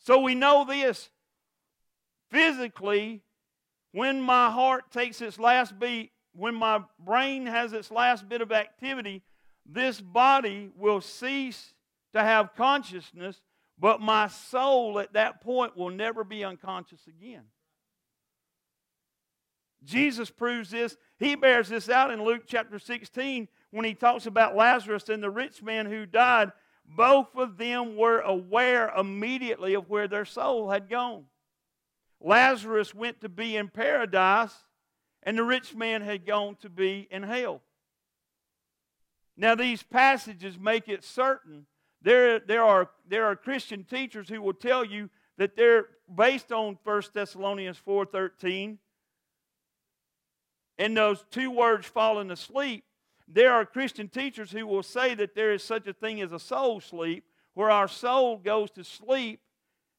So 0.00 0.18
we 0.20 0.34
know 0.34 0.66
this 0.68 1.08
physically, 2.30 3.22
when 3.92 4.20
my 4.20 4.50
heart 4.50 4.90
takes 4.90 5.22
its 5.22 5.38
last 5.38 5.78
beat, 5.78 6.10
when 6.34 6.54
my 6.54 6.82
brain 6.98 7.46
has 7.46 7.72
its 7.72 7.90
last 7.90 8.28
bit 8.28 8.42
of 8.42 8.52
activity, 8.52 9.22
this 9.64 9.98
body 9.98 10.68
will 10.76 11.00
cease 11.00 11.72
to 12.12 12.20
have 12.22 12.54
consciousness 12.54 13.40
but 13.78 14.00
my 14.00 14.28
soul 14.28 14.98
at 14.98 15.12
that 15.12 15.40
point 15.40 15.76
will 15.76 15.90
never 15.90 16.24
be 16.24 16.44
unconscious 16.44 17.00
again. 17.06 17.44
Jesus 19.84 20.30
proves 20.30 20.70
this. 20.70 20.96
He 21.18 21.36
bears 21.36 21.68
this 21.68 21.88
out 21.88 22.10
in 22.10 22.24
Luke 22.24 22.42
chapter 22.46 22.78
16 22.78 23.48
when 23.70 23.84
he 23.84 23.94
talks 23.94 24.26
about 24.26 24.56
Lazarus 24.56 25.08
and 25.08 25.22
the 25.22 25.30
rich 25.30 25.62
man 25.62 25.86
who 25.86 26.06
died. 26.06 26.52
Both 26.84 27.36
of 27.36 27.58
them 27.58 27.96
were 27.96 28.20
aware 28.20 28.90
immediately 28.96 29.74
of 29.74 29.88
where 29.88 30.08
their 30.08 30.24
soul 30.24 30.70
had 30.70 30.88
gone. 30.88 31.26
Lazarus 32.20 32.94
went 32.94 33.20
to 33.20 33.28
be 33.28 33.56
in 33.56 33.68
paradise, 33.68 34.54
and 35.22 35.38
the 35.38 35.44
rich 35.44 35.74
man 35.74 36.02
had 36.02 36.26
gone 36.26 36.56
to 36.62 36.68
be 36.68 37.06
in 37.10 37.22
hell. 37.22 37.62
Now, 39.36 39.54
these 39.54 39.84
passages 39.84 40.58
make 40.58 40.88
it 40.88 41.04
certain 41.04 41.66
there, 42.02 42.38
there, 42.38 42.62
are, 42.62 42.90
there 43.08 43.26
are 43.26 43.36
Christian 43.36 43.84
teachers 43.84 44.28
who 44.28 44.40
will 44.40 44.54
tell 44.54 44.84
you 44.84 45.10
that 45.36 45.56
they're 45.56 45.86
based 46.14 46.52
on 46.52 46.78
1 46.84 47.02
Thessalonians 47.12 47.80
4.13 47.86 48.78
and 50.78 50.96
those 50.96 51.24
two 51.30 51.50
words 51.50 51.86
falling 51.86 52.30
asleep. 52.30 52.84
There 53.26 53.52
are 53.52 53.66
Christian 53.66 54.08
teachers 54.08 54.52
who 54.52 54.66
will 54.66 54.82
say 54.82 55.14
that 55.14 55.34
there 55.34 55.52
is 55.52 55.62
such 55.62 55.86
a 55.86 55.92
thing 55.92 56.20
as 56.20 56.32
a 56.32 56.38
soul 56.38 56.80
sleep 56.80 57.24
where 57.54 57.70
our 57.70 57.88
soul 57.88 58.38
goes 58.38 58.70
to 58.72 58.84
sleep 58.84 59.40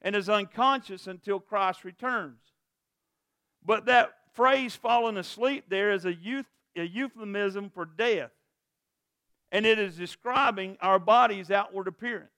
and 0.02 0.16
is 0.16 0.30
unconscious 0.30 1.08
until 1.08 1.40
Christ 1.40 1.84
returns. 1.84 2.40
But 3.64 3.86
that 3.86 4.14
phrase 4.34 4.76
falling 4.76 5.18
asleep 5.18 5.66
there 5.70 5.92
is 5.92 6.06
a, 6.06 6.16
a 6.78 6.84
euphemism 6.84 7.70
for 7.70 7.86
death 7.86 8.32
and 9.52 9.66
it 9.66 9.80
is 9.80 9.96
describing 9.96 10.78
our 10.82 11.00
body's 11.00 11.52
outward 11.52 11.88
appearance 11.88 12.30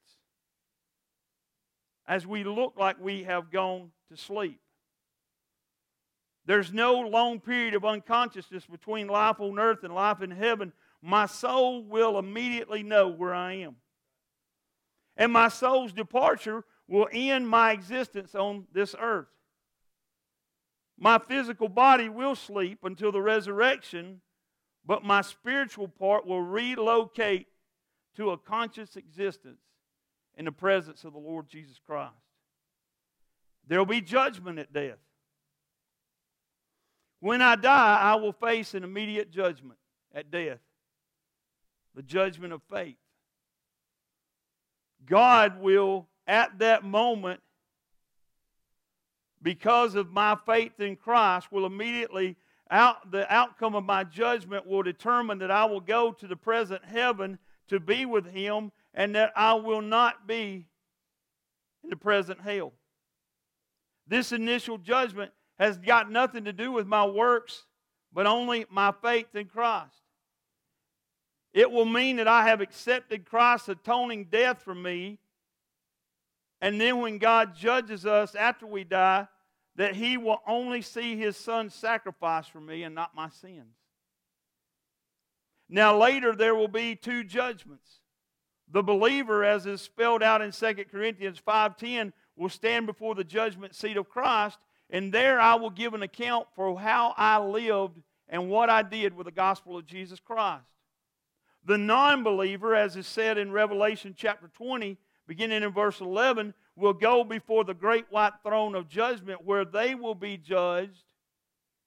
as 2.07 2.25
we 2.25 2.43
look 2.43 2.73
like 2.77 2.99
we 2.99 3.23
have 3.23 3.51
gone 3.51 3.91
to 4.09 4.17
sleep. 4.17 4.59
There's 6.45 6.73
no 6.73 6.99
long 6.99 7.39
period 7.39 7.75
of 7.75 7.85
unconsciousness 7.85 8.65
between 8.65 9.07
life 9.07 9.39
on 9.39 9.59
earth 9.59 9.83
and 9.83 9.93
life 9.93 10.21
in 10.21 10.31
heaven. 10.31 10.73
My 11.01 11.25
soul 11.25 11.83
will 11.83 12.17
immediately 12.17 12.83
know 12.83 13.07
where 13.07 13.33
I 13.33 13.53
am. 13.53 13.75
And 15.17 15.31
my 15.31 15.49
soul's 15.49 15.93
departure 15.93 16.63
will 16.87 17.07
end 17.11 17.47
my 17.47 17.71
existence 17.71 18.33
on 18.33 18.65
this 18.73 18.95
earth. 18.99 19.27
My 20.97 21.19
physical 21.19 21.69
body 21.69 22.09
will 22.09 22.35
sleep 22.35 22.79
until 22.83 23.11
the 23.11 23.21
resurrection 23.21 24.21
but 24.85 25.03
my 25.03 25.21
spiritual 25.21 25.87
part 25.87 26.25
will 26.25 26.41
relocate 26.41 27.47
to 28.15 28.31
a 28.31 28.37
conscious 28.37 28.95
existence 28.95 29.61
in 30.35 30.45
the 30.45 30.51
presence 30.51 31.03
of 31.03 31.13
the 31.13 31.19
Lord 31.19 31.47
Jesus 31.47 31.79
Christ. 31.85 32.13
There 33.67 33.79
will 33.79 33.85
be 33.85 34.01
judgment 34.01 34.59
at 34.59 34.73
death. 34.73 34.97
When 37.19 37.41
I 37.41 37.55
die, 37.55 37.99
I 38.01 38.15
will 38.15 38.33
face 38.33 38.73
an 38.73 38.83
immediate 38.83 39.31
judgment 39.31 39.77
at 40.13 40.31
death 40.31 40.59
the 41.95 42.01
judgment 42.01 42.53
of 42.53 42.61
faith. 42.71 42.95
God 45.05 45.59
will, 45.59 46.07
at 46.27 46.59
that 46.59 46.83
moment, 46.83 47.41
because 49.41 49.95
of 49.95 50.11
my 50.11 50.37
faith 50.45 50.79
in 50.79 50.95
Christ, 50.95 51.51
will 51.51 51.65
immediately 51.65 52.35
out, 52.71 53.11
the 53.11 53.31
outcome 53.31 53.75
of 53.75 53.83
my 53.83 54.03
judgment 54.03 54.65
will 54.65 54.81
determine 54.81 55.39
that 55.39 55.51
I 55.51 55.65
will 55.65 55.81
go 55.81 56.11
to 56.13 56.27
the 56.27 56.35
present 56.35 56.83
heaven 56.85 57.37
to 57.67 57.79
be 57.79 58.05
with 58.05 58.25
him 58.25 58.71
and 58.93 59.15
that 59.15 59.31
I 59.35 59.53
will 59.55 59.81
not 59.81 60.25
be 60.25 60.65
in 61.83 61.89
the 61.89 61.95
present 61.95 62.41
hell. 62.41 62.73
This 64.07 64.31
initial 64.31 64.77
judgment 64.77 65.31
has 65.59 65.77
got 65.77 66.11
nothing 66.11 66.45
to 66.45 66.53
do 66.53 66.71
with 66.71 66.87
my 66.87 67.05
works, 67.05 67.65
but 68.11 68.25
only 68.25 68.65
my 68.69 68.93
faith 69.01 69.35
in 69.35 69.45
Christ. 69.45 69.95
It 71.53 71.69
will 71.69 71.85
mean 71.85 72.15
that 72.17 72.27
I 72.27 72.47
have 72.47 72.61
accepted 72.61 73.25
Christ's 73.25 73.69
atoning 73.69 74.25
death 74.25 74.63
for 74.63 74.73
me. 74.73 75.19
And 76.61 76.79
then 76.79 77.01
when 77.01 77.17
God 77.17 77.55
judges 77.55 78.05
us 78.05 78.35
after 78.35 78.65
we 78.65 78.83
die, 78.83 79.27
that 79.81 79.95
he 79.95 80.15
will 80.15 80.43
only 80.45 80.79
see 80.83 81.17
his 81.17 81.35
son's 81.35 81.73
sacrifice 81.73 82.45
for 82.45 82.61
me 82.61 82.83
and 82.83 82.93
not 82.93 83.15
my 83.15 83.29
sins. 83.29 83.73
Now, 85.67 85.97
later 85.97 86.35
there 86.35 86.53
will 86.53 86.67
be 86.67 86.95
two 86.95 87.23
judgments. 87.23 88.01
The 88.69 88.83
believer, 88.83 89.43
as 89.43 89.65
is 89.65 89.81
spelled 89.81 90.21
out 90.21 90.43
in 90.43 90.51
2 90.51 90.85
Corinthians 90.91 91.41
5.10, 91.45 92.13
will 92.35 92.49
stand 92.49 92.85
before 92.85 93.15
the 93.15 93.23
judgment 93.23 93.73
seat 93.73 93.97
of 93.97 94.07
Christ, 94.07 94.59
and 94.91 95.11
there 95.11 95.41
I 95.41 95.55
will 95.55 95.71
give 95.71 95.95
an 95.95 96.03
account 96.03 96.45
for 96.55 96.79
how 96.79 97.15
I 97.17 97.39
lived 97.39 98.03
and 98.29 98.51
what 98.51 98.69
I 98.69 98.83
did 98.83 99.15
with 99.15 99.25
the 99.25 99.31
gospel 99.31 99.79
of 99.79 99.87
Jesus 99.87 100.19
Christ. 100.19 100.61
The 101.65 101.79
non 101.79 102.21
believer, 102.21 102.75
as 102.75 102.95
is 102.95 103.07
said 103.07 103.39
in 103.39 103.51
Revelation 103.51 104.13
chapter 104.15 104.47
20, 104.47 104.95
beginning 105.25 105.63
in 105.63 105.71
verse 105.71 106.01
11, 106.01 106.53
will 106.81 106.93
go 106.93 107.23
before 107.23 107.63
the 107.63 107.73
great 107.73 108.05
white 108.09 108.33
throne 108.43 108.75
of 108.75 108.89
judgment 108.89 109.45
where 109.45 109.63
they 109.63 109.95
will 109.95 110.15
be 110.15 110.35
judged 110.35 111.05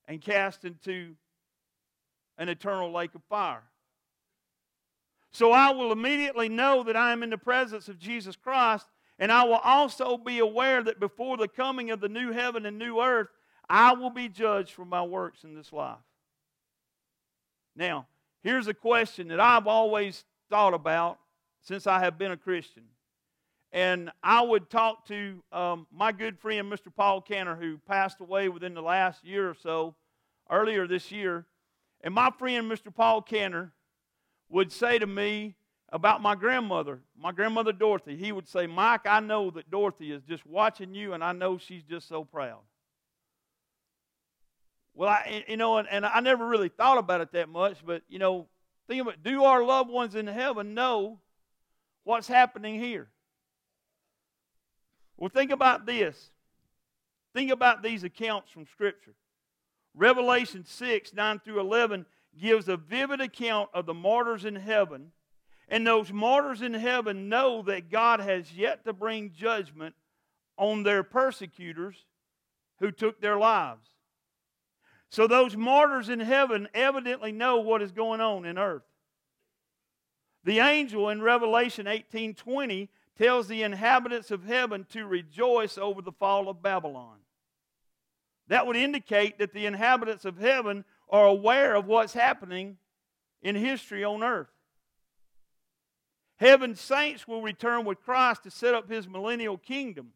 and 0.06 0.22
cast 0.22 0.64
into 0.64 1.16
an 2.38 2.48
eternal 2.48 2.92
lake 2.92 3.14
of 3.14 3.22
fire. 3.28 3.64
So 5.32 5.50
I 5.50 5.72
will 5.72 5.90
immediately 5.90 6.48
know 6.48 6.84
that 6.84 6.96
I 6.96 7.12
am 7.12 7.24
in 7.24 7.30
the 7.30 7.36
presence 7.36 7.88
of 7.88 7.98
Jesus 7.98 8.36
Christ, 8.36 8.86
and 9.18 9.32
I 9.32 9.42
will 9.44 9.60
also 9.62 10.16
be 10.16 10.38
aware 10.38 10.82
that 10.82 11.00
before 11.00 11.36
the 11.36 11.48
coming 11.48 11.90
of 11.90 12.00
the 12.00 12.08
new 12.08 12.30
heaven 12.30 12.64
and 12.64 12.78
new 12.78 13.00
earth, 13.00 13.28
I 13.68 13.94
will 13.94 14.10
be 14.10 14.28
judged 14.28 14.72
for 14.72 14.84
my 14.84 15.02
works 15.02 15.42
in 15.42 15.54
this 15.54 15.72
life. 15.72 15.98
Now, 17.74 18.06
here's 18.42 18.68
a 18.68 18.74
question 18.74 19.28
that 19.28 19.40
I've 19.40 19.66
always 19.66 20.24
thought 20.50 20.74
about 20.74 21.18
since 21.62 21.88
I 21.88 21.98
have 21.98 22.16
been 22.16 22.30
a 22.30 22.36
Christian. 22.36 22.84
And 23.74 24.12
I 24.22 24.40
would 24.40 24.70
talk 24.70 25.04
to 25.08 25.42
um, 25.50 25.88
my 25.90 26.12
good 26.12 26.38
friend, 26.38 26.72
Mr. 26.72 26.94
Paul 26.94 27.20
Canner, 27.20 27.56
who 27.56 27.76
passed 27.78 28.20
away 28.20 28.48
within 28.48 28.72
the 28.72 28.80
last 28.80 29.24
year 29.24 29.50
or 29.50 29.54
so, 29.54 29.96
earlier 30.48 30.86
this 30.86 31.10
year. 31.10 31.44
And 32.00 32.14
my 32.14 32.30
friend, 32.38 32.70
Mr. 32.70 32.94
Paul 32.94 33.20
Canner, 33.20 33.72
would 34.48 34.70
say 34.70 35.00
to 35.00 35.08
me 35.08 35.56
about 35.88 36.22
my 36.22 36.36
grandmother, 36.36 37.00
my 37.18 37.32
grandmother 37.32 37.72
Dorothy, 37.72 38.16
he 38.16 38.30
would 38.30 38.46
say, 38.46 38.68
Mike, 38.68 39.06
I 39.06 39.18
know 39.18 39.50
that 39.50 39.72
Dorothy 39.72 40.12
is 40.12 40.22
just 40.22 40.46
watching 40.46 40.94
you, 40.94 41.12
and 41.12 41.24
I 41.24 41.32
know 41.32 41.58
she's 41.58 41.82
just 41.82 42.06
so 42.08 42.22
proud. 42.22 42.60
Well, 44.94 45.08
I, 45.08 45.44
you 45.48 45.56
know, 45.56 45.78
and, 45.78 45.88
and 45.88 46.06
I 46.06 46.20
never 46.20 46.46
really 46.46 46.68
thought 46.68 46.98
about 46.98 47.22
it 47.22 47.32
that 47.32 47.48
much, 47.48 47.84
but, 47.84 48.02
you 48.08 48.20
know, 48.20 48.46
think 48.86 49.02
about 49.02 49.24
do 49.24 49.42
our 49.42 49.64
loved 49.64 49.90
ones 49.90 50.14
in 50.14 50.28
heaven 50.28 50.74
know 50.74 51.18
what's 52.04 52.28
happening 52.28 52.78
here? 52.78 53.08
Well, 55.16 55.30
think 55.30 55.50
about 55.50 55.86
this. 55.86 56.30
Think 57.34 57.50
about 57.50 57.82
these 57.82 58.04
accounts 58.04 58.50
from 58.50 58.66
Scripture. 58.66 59.14
Revelation 59.94 60.64
6, 60.64 61.14
9 61.14 61.40
through 61.40 61.60
11 61.60 62.06
gives 62.40 62.68
a 62.68 62.76
vivid 62.76 63.20
account 63.20 63.70
of 63.72 63.86
the 63.86 63.94
martyrs 63.94 64.44
in 64.44 64.56
heaven. 64.56 65.12
And 65.68 65.86
those 65.86 66.12
martyrs 66.12 66.62
in 66.62 66.74
heaven 66.74 67.28
know 67.28 67.62
that 67.62 67.90
God 67.90 68.20
has 68.20 68.52
yet 68.52 68.84
to 68.84 68.92
bring 68.92 69.32
judgment 69.32 69.94
on 70.56 70.82
their 70.82 71.02
persecutors 71.02 71.96
who 72.80 72.90
took 72.90 73.20
their 73.20 73.38
lives. 73.38 73.88
So 75.08 75.26
those 75.26 75.56
martyrs 75.56 76.08
in 76.08 76.20
heaven 76.20 76.68
evidently 76.74 77.32
know 77.32 77.58
what 77.58 77.82
is 77.82 77.92
going 77.92 78.20
on 78.20 78.44
in 78.44 78.58
earth. 78.58 78.82
The 80.42 80.58
angel 80.58 81.08
in 81.08 81.22
Revelation 81.22 81.86
18:20 81.86 82.88
tells 83.16 83.48
the 83.48 83.62
inhabitants 83.62 84.30
of 84.30 84.44
heaven 84.44 84.86
to 84.90 85.06
rejoice 85.06 85.78
over 85.78 86.02
the 86.02 86.12
fall 86.12 86.48
of 86.48 86.62
Babylon. 86.62 87.18
That 88.48 88.66
would 88.66 88.76
indicate 88.76 89.38
that 89.38 89.52
the 89.52 89.66
inhabitants 89.66 90.24
of 90.24 90.38
heaven 90.38 90.84
are 91.08 91.26
aware 91.26 91.74
of 91.74 91.86
what's 91.86 92.12
happening 92.12 92.76
in 93.42 93.54
history 93.56 94.04
on 94.04 94.22
earth. 94.22 94.48
Heaven's 96.36 96.80
saints 96.80 97.28
will 97.28 97.42
return 97.42 97.84
with 97.84 98.02
Christ 98.02 98.42
to 98.42 98.50
set 98.50 98.74
up 98.74 98.90
his 98.90 99.08
millennial 99.08 99.56
kingdom. 99.56 100.12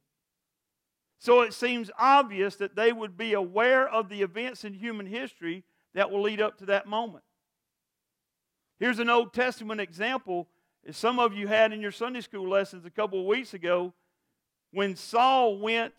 So 1.19 1.43
it 1.43 1.55
seems 1.55 1.91
obvious 1.99 2.57
that 2.57 2.77
they 2.77 2.93
would 2.93 3.17
be 3.17 3.33
aware 3.33 3.89
of 3.89 4.09
the 4.09 4.23
events 4.23 4.65
in 4.65 4.75
human 4.75 5.07
history 5.07 5.65
that 5.95 6.11
will 6.11 6.23
lead 6.23 6.41
up 6.41 6.59
to 6.59 6.67
that 6.67 6.87
moment. 6.87 7.25
Here's 8.79 9.01
an 9.01 9.11
Old 9.11 9.33
Testament 9.33 9.81
example, 9.81 10.49
as 10.88 10.96
some 10.96 11.18
of 11.18 11.35
you 11.35 11.46
had 11.46 11.72
in 11.72 11.83
your 11.83 11.92
Sunday 11.92 12.22
school 12.22 12.48
lessons 12.48 12.87
a 12.87 12.90
couple 12.90 13.20
of 13.20 13.27
weeks 13.27 13.53
ago, 13.53 13.92
when 14.72 14.96
Saul 14.96 15.59
went 15.59 15.92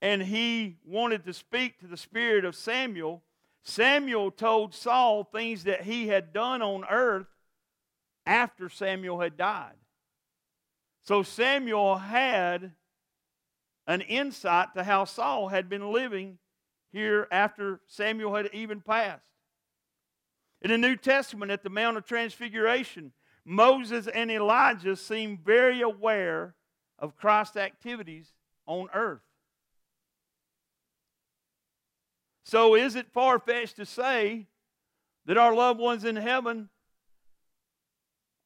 and 0.00 0.22
he 0.22 0.76
wanted 0.86 1.24
to 1.24 1.32
speak 1.32 1.80
to 1.80 1.88
the 1.88 1.96
spirit 1.96 2.44
of 2.44 2.54
Samuel, 2.54 3.24
Samuel 3.64 4.30
told 4.30 4.72
Saul 4.72 5.24
things 5.24 5.64
that 5.64 5.82
he 5.82 6.06
had 6.06 6.32
done 6.32 6.62
on 6.62 6.84
earth 6.88 7.26
after 8.24 8.68
Samuel 8.68 9.18
had 9.18 9.36
died. 9.36 9.74
So 11.02 11.24
Samuel 11.24 11.96
had 11.96 12.72
an 13.88 14.00
insight 14.00 14.74
to 14.74 14.84
how 14.84 15.04
Saul 15.04 15.48
had 15.48 15.68
been 15.68 15.92
living 15.92 16.38
here 16.92 17.26
after 17.32 17.80
Samuel 17.88 18.36
had 18.36 18.48
even 18.52 18.80
passed. 18.80 19.22
In 20.62 20.70
the 20.70 20.78
New 20.78 20.96
Testament, 20.96 21.50
at 21.52 21.62
the 21.62 21.70
Mount 21.70 21.96
of 21.96 22.04
Transfiguration, 22.04 23.12
Moses 23.44 24.08
and 24.08 24.30
Elijah 24.30 24.96
seem 24.96 25.38
very 25.38 25.80
aware 25.80 26.54
of 26.98 27.16
Christ's 27.16 27.56
activities 27.56 28.32
on 28.66 28.88
earth. 28.92 29.20
So, 32.44 32.74
is 32.74 32.94
it 32.94 33.12
far 33.12 33.38
fetched 33.38 33.76
to 33.76 33.86
say 33.86 34.46
that 35.26 35.36
our 35.36 35.54
loved 35.54 35.80
ones 35.80 36.04
in 36.04 36.16
heaven 36.16 36.68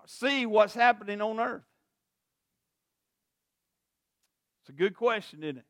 see 0.07 0.47
what's 0.47 0.75
happening 0.75 1.21
on 1.21 1.39
earth? 1.39 1.63
It's 4.63 4.71
a 4.71 4.73
good 4.73 4.97
question, 4.97 5.43
isn't 5.43 5.59
it? 5.59 5.65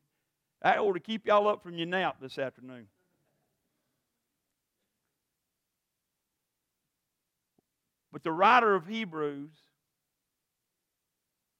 That 0.61 0.79
ought 0.79 0.93
to 0.93 0.99
keep 0.99 1.25
y'all 1.25 1.47
up 1.47 1.63
from 1.63 1.75
your 1.75 1.87
nap 1.87 2.17
this 2.21 2.37
afternoon. 2.37 2.87
But 8.11 8.23
the 8.23 8.31
writer 8.31 8.75
of 8.75 8.87
Hebrews 8.87 9.51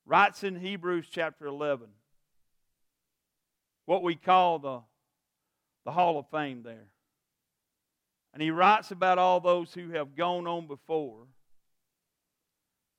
writes 0.06 0.44
in 0.44 0.56
Hebrews 0.56 1.08
chapter 1.10 1.46
11 1.46 1.88
what 3.86 4.04
we 4.04 4.16
call 4.16 4.60
the 4.60 4.82
the 5.86 5.92
Hall 5.92 6.20
of 6.20 6.28
Fame 6.30 6.64
there. 6.64 6.88
And 8.34 8.42
he 8.42 8.52
writes 8.52 8.92
about 8.92 9.18
all 9.18 9.40
those 9.40 9.74
who 9.74 9.92
have 9.92 10.16
gone 10.16 10.48
on 10.48 10.68
before. 10.68 11.26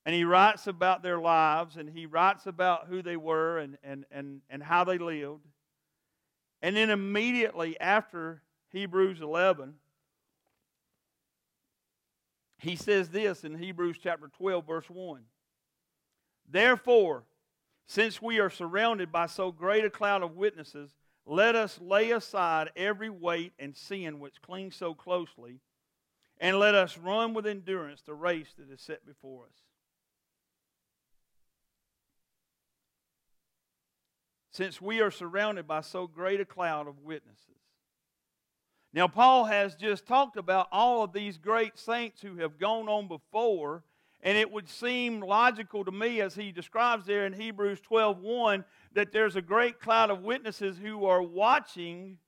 And 0.05 0.15
he 0.15 0.25
writes 0.25 0.67
about 0.67 1.03
their 1.03 1.21
lives 1.21 1.77
and 1.77 1.89
he 1.89 2.07
writes 2.07 2.47
about 2.47 2.89
who 2.89 3.03
they 3.03 3.17
were 3.17 3.59
and, 3.59 3.79
and, 3.85 4.05
and, 4.11 4.41
and 4.51 4.63
how 4.63 4.85
they 4.85 4.99
lived. 4.99 5.47
And 6.61 6.77
then 6.77 6.91
immediately 6.91 7.79
after 7.81 8.43
Hebrews 8.71 9.21
11, 9.21 9.75
he 12.63 12.77
says 12.77 13.09
this 13.09 13.43
in 13.43 13.59
Hebrews 13.59 13.97
chapter 14.01 14.29
12, 14.29 14.65
verse 14.65 14.89
1. 14.89 15.23
Therefore, 16.49 17.25
since 17.87 18.23
we 18.23 18.39
are 18.39 18.51
surrounded 18.51 19.11
by 19.11 19.27
so 19.27 19.51
great 19.51 19.85
a 19.85 19.91
cloud 19.91 20.23
of 20.23 20.37
witnesses, 20.37 20.95
let 21.27 21.57
us 21.57 21.81
lay 21.81 22.13
aside 22.13 22.71
every 22.77 23.11
weight 23.11 23.53
and 23.59 23.77
sin 23.77 24.21
which 24.21 24.41
clings 24.43 24.77
so 24.77 24.95
closely, 24.95 25.59
and 26.39 26.59
let 26.59 26.77
us 26.77 26.97
run 26.97 27.35
with 27.35 27.47
endurance 27.47 28.03
the 28.03 28.15
race 28.15 28.55
that 28.59 28.71
is 28.71 28.81
set 28.81 29.05
before 29.05 29.45
us. 29.45 29.59
Since 34.53 34.81
we 34.81 35.01
are 35.01 35.11
surrounded 35.11 35.67
by 35.67 35.81
so 35.81 36.07
great 36.07 36.41
a 36.41 36.45
cloud 36.45 36.87
of 36.87 37.01
witnesses. 37.01 37.62
Now, 38.95 39.09
Paul 39.09 39.45
has 39.45 39.75
just 39.75 40.07
talked 40.07 40.37
about 40.37 40.69
all 40.71 41.03
of 41.03 41.13
these 41.13 41.39
great 41.39 41.79
saints 41.79 42.21
who 42.21 42.37
have 42.37 42.59
gone 42.59 42.89
on 42.89 43.09
before 43.09 43.85
and 44.23 44.39
it 44.39 44.51
would 44.51 44.69
seem 44.69 45.21
logical 45.21 45.85
to 45.85 45.91
me 45.91 46.21
as 46.21 46.35
he 46.35 46.53
describes 46.53 47.07
there 47.07 47.27
in 47.27 47.33
Hebrews 47.33 47.81
12:1 47.81 48.65
that 48.93 49.11
there's 49.13 49.37
a 49.37 49.43
great 49.43 49.81
cloud 49.81 50.11
of 50.11 50.23
witnesses 50.23 50.79
who 50.79 51.07
are 51.07 51.23
watching 51.23 52.19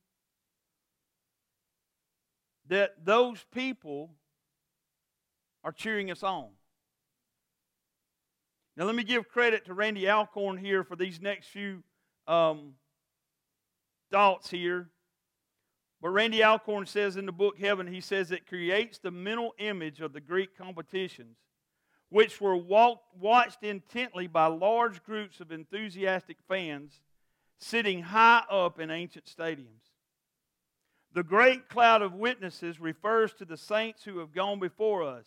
that 2.67 3.05
those 3.05 3.43
people 3.51 4.13
are 5.63 5.71
cheering 5.71 6.11
us 6.11 6.21
on. 6.21 6.49
Now, 8.75 8.83
let 8.83 8.95
me 8.95 9.03
give 9.03 9.29
credit 9.29 9.65
to 9.65 9.73
Randy 9.73 10.09
Alcorn 10.09 10.57
here 10.57 10.83
for 10.83 10.97
these 10.97 11.21
next 11.21 11.47
few 11.47 11.81
um, 12.27 12.75
thoughts 14.11 14.49
here. 14.49 14.89
But 16.01 16.09
Randy 16.09 16.43
Alcorn 16.43 16.85
says 16.85 17.17
in 17.17 17.25
the 17.25 17.31
book 17.31 17.57
Heaven, 17.57 17.87
he 17.87 18.01
says 18.01 18.31
it 18.31 18.47
creates 18.47 18.97
the 18.97 19.11
mental 19.11 19.53
image 19.57 20.01
of 20.01 20.13
the 20.13 20.21
Greek 20.21 20.57
competitions, 20.57 21.37
which 22.09 22.39
were 22.39 22.55
walked, 22.55 23.17
watched 23.19 23.63
intently 23.63 24.27
by 24.27 24.47
large 24.47 25.03
groups 25.03 25.39
of 25.39 25.51
enthusiastic 25.51 26.37
fans 26.47 27.01
sitting 27.57 28.03
high 28.03 28.43
up 28.49 28.79
in 28.79 28.91
ancient 28.91 29.25
stadiums. 29.25 29.91
The 31.13 31.23
great 31.23 31.69
cloud 31.69 32.01
of 32.01 32.13
witnesses 32.13 32.79
refers 32.79 33.33
to 33.35 33.45
the 33.45 33.57
saints 33.57 34.03
who 34.03 34.19
have 34.19 34.33
gone 34.33 34.59
before 34.59 35.03
us, 35.03 35.25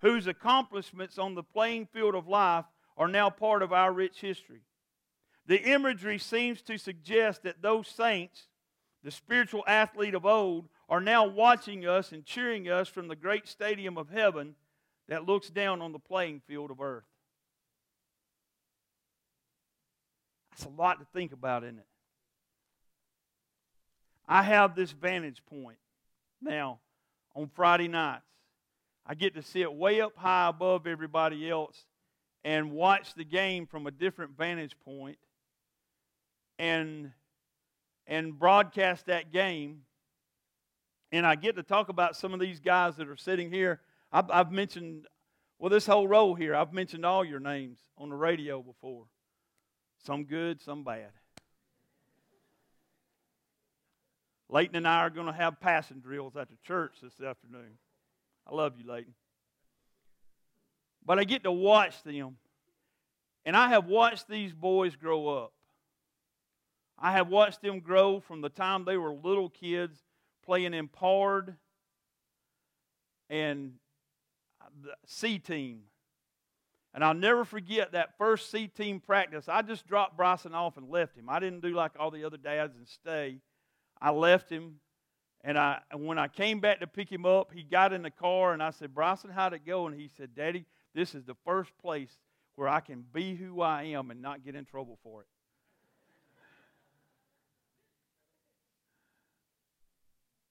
whose 0.00 0.26
accomplishments 0.26 1.18
on 1.18 1.34
the 1.34 1.42
playing 1.42 1.86
field 1.86 2.14
of 2.14 2.28
life 2.28 2.66
are 2.98 3.08
now 3.08 3.30
part 3.30 3.62
of 3.62 3.72
our 3.72 3.92
rich 3.92 4.20
history. 4.20 4.60
The 5.46 5.62
imagery 5.62 6.18
seems 6.18 6.60
to 6.62 6.76
suggest 6.76 7.44
that 7.44 7.62
those 7.62 7.88
saints, 7.88 8.48
the 9.06 9.12
spiritual 9.12 9.62
athlete 9.68 10.14
of 10.14 10.26
old, 10.26 10.68
are 10.88 11.00
now 11.00 11.24
watching 11.24 11.86
us 11.86 12.10
and 12.10 12.24
cheering 12.24 12.68
us 12.68 12.88
from 12.88 13.06
the 13.06 13.14
great 13.14 13.46
stadium 13.46 13.96
of 13.96 14.10
heaven 14.10 14.56
that 15.06 15.24
looks 15.24 15.48
down 15.48 15.80
on 15.80 15.92
the 15.92 15.98
playing 16.00 16.42
field 16.48 16.72
of 16.72 16.80
earth. 16.80 17.04
That's 20.50 20.64
a 20.64 20.70
lot 20.70 20.98
to 20.98 21.06
think 21.14 21.32
about, 21.32 21.62
isn't 21.62 21.78
it? 21.78 21.86
I 24.26 24.42
have 24.42 24.74
this 24.74 24.90
vantage 24.90 25.40
point 25.46 25.78
now 26.42 26.80
on 27.36 27.48
Friday 27.54 27.86
nights. 27.86 28.24
I 29.06 29.14
get 29.14 29.36
to 29.36 29.42
sit 29.42 29.72
way 29.72 30.00
up 30.00 30.16
high 30.16 30.48
above 30.48 30.88
everybody 30.88 31.48
else 31.48 31.84
and 32.42 32.72
watch 32.72 33.14
the 33.14 33.24
game 33.24 33.66
from 33.66 33.86
a 33.86 33.92
different 33.92 34.36
vantage 34.36 34.74
point 34.84 35.18
and 36.58 37.12
and 38.06 38.38
broadcast 38.38 39.06
that 39.06 39.32
game 39.32 39.82
and 41.12 41.26
I 41.26 41.34
get 41.34 41.56
to 41.56 41.62
talk 41.62 41.88
about 41.88 42.16
some 42.16 42.34
of 42.34 42.40
these 42.40 42.60
guys 42.60 42.96
that 42.96 43.08
are 43.08 43.16
sitting 43.16 43.50
here. 43.50 43.80
I've, 44.12 44.30
I've, 44.30 44.52
mentioned, 44.52 45.06
well, 45.58 45.70
this 45.70 45.86
whole 45.86 46.08
row 46.08 46.34
here, 46.34 46.54
I've 46.54 46.72
mentioned 46.72 47.06
all 47.06 47.24
your 47.24 47.40
names 47.40 47.78
on 47.96 48.10
the 48.10 48.16
radio 48.16 48.60
before. 48.60 49.04
Some 50.04 50.24
good, 50.24 50.60
some 50.60 50.84
bad. 50.84 51.10
Leighton 54.48 54.76
and 54.76 54.86
I 54.86 55.00
are 55.00 55.10
going 55.10 55.26
to 55.26 55.32
have 55.32 55.60
passing 55.60 56.00
drills 56.00 56.36
at 56.36 56.48
the 56.48 56.56
church 56.64 56.96
this 57.02 57.20
afternoon. 57.20 57.78
I 58.46 58.54
love 58.54 58.74
you, 58.78 58.86
Leighton. 58.86 59.14
But 61.04 61.18
I 61.18 61.24
get 61.24 61.44
to 61.44 61.52
watch 61.52 62.02
them. 62.02 62.36
And 63.44 63.56
I 63.56 63.68
have 63.68 63.86
watched 63.86 64.28
these 64.28 64.52
boys 64.52 64.96
grow 64.96 65.28
up. 65.28 65.52
I 66.98 67.12
have 67.12 67.28
watched 67.28 67.60
them 67.60 67.80
grow 67.80 68.20
from 68.20 68.40
the 68.40 68.48
time 68.48 68.84
they 68.84 68.96
were 68.96 69.12
little 69.12 69.50
kids 69.50 70.02
playing 70.44 70.74
in 70.74 70.88
Pard 70.88 71.56
and 73.28 73.74
the 74.82 74.94
C 75.06 75.38
team. 75.38 75.82
And 76.94 77.04
I'll 77.04 77.14
never 77.14 77.44
forget 77.44 77.92
that 77.92 78.16
first 78.16 78.50
C 78.50 78.68
team 78.68 79.00
practice. 79.00 79.46
I 79.48 79.60
just 79.60 79.86
dropped 79.86 80.16
Bryson 80.16 80.54
off 80.54 80.78
and 80.78 80.88
left 80.88 81.14
him. 81.14 81.28
I 81.28 81.38
didn't 81.38 81.60
do 81.60 81.74
like 81.74 81.92
all 81.98 82.10
the 82.10 82.24
other 82.24 82.38
dads 82.38 82.74
and 82.76 82.88
stay. 82.88 83.40
I 84.00 84.10
left 84.10 84.48
him. 84.48 84.76
And, 85.44 85.58
I, 85.58 85.80
and 85.90 86.06
when 86.06 86.18
I 86.18 86.28
came 86.28 86.60
back 86.60 86.80
to 86.80 86.86
pick 86.86 87.12
him 87.12 87.26
up, 87.26 87.52
he 87.52 87.62
got 87.62 87.92
in 87.92 88.02
the 88.02 88.10
car 88.10 88.52
and 88.52 88.62
I 88.62 88.70
said, 88.70 88.94
Bryson, 88.94 89.30
how'd 89.30 89.52
it 89.52 89.66
go? 89.66 89.86
And 89.86 89.94
he 89.94 90.08
said, 90.16 90.34
Daddy, 90.34 90.64
this 90.94 91.14
is 91.14 91.24
the 91.24 91.36
first 91.44 91.70
place 91.78 92.10
where 92.56 92.68
I 92.68 92.80
can 92.80 93.04
be 93.12 93.34
who 93.34 93.60
I 93.60 93.84
am 93.84 94.10
and 94.10 94.22
not 94.22 94.42
get 94.42 94.54
in 94.54 94.64
trouble 94.64 94.98
for 95.02 95.20
it. 95.20 95.26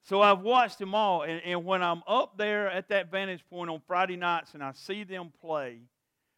So 0.06 0.22
I've 0.22 0.42
watched 0.42 0.78
them 0.78 0.94
all, 0.94 1.24
and, 1.24 1.42
and, 1.44 1.66
when 1.66 1.82
I'm 1.82 2.04
up 2.08 2.38
there 2.38 2.70
at 2.70 2.90
that 2.90 3.10
vantage 3.10 3.44
point 3.50 3.72
on 3.72 3.82
Friday 3.88 4.16
nights 4.16 4.54
and 4.54 4.62
I 4.62 4.72
see 4.74 5.04
them 5.04 5.34
play, 5.42 5.80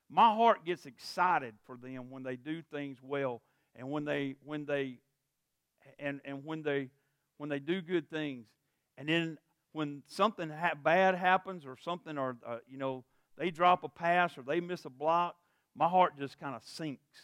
my 0.09 0.33
heart 0.33 0.65
gets 0.65 0.85
excited 0.85 1.53
for 1.65 1.75
them 1.75 2.09
when 2.09 2.23
they 2.23 2.37
do 2.37 2.61
things 2.61 2.99
well 3.03 3.41
and 3.75 3.91
when 3.91 4.05
they 4.05 4.35
when 4.45 4.65
they 4.65 4.99
and, 5.99 6.21
and 6.23 6.45
when 6.45 6.61
they 6.61 6.91
when 7.39 7.49
they 7.49 7.59
do 7.59 7.81
good 7.81 8.09
things. 8.09 8.45
And 8.97 9.09
then 9.09 9.37
when 9.73 10.01
something 10.07 10.49
ha- 10.49 10.75
bad 10.81 11.15
happens 11.15 11.65
or 11.65 11.75
something 11.83 12.17
or 12.17 12.37
uh, 12.47 12.59
you 12.69 12.77
know 12.77 13.03
they 13.37 13.51
drop 13.51 13.83
a 13.83 13.89
pass 13.89 14.37
or 14.37 14.43
they 14.43 14.61
miss 14.61 14.85
a 14.85 14.89
block, 14.89 15.35
my 15.75 15.89
heart 15.89 16.13
just 16.17 16.39
kind 16.39 16.55
of 16.55 16.63
sinks, 16.63 17.19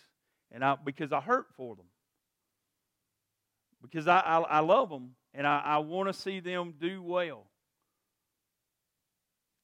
and 0.52 0.62
I 0.62 0.76
because 0.76 1.14
I 1.14 1.22
hurt 1.22 1.48
for 1.56 1.78
them 1.78 1.88
because 3.82 4.10
I 4.10 4.20
I, 4.20 4.40
I 4.42 4.60
love 4.60 4.90
them 4.90 5.12
and 5.34 5.48
I, 5.48 5.60
I 5.60 5.78
want 5.80 6.08
to 6.08 6.14
see 6.14 6.40
them 6.40 6.74
do 6.80 7.02
well. 7.02 7.46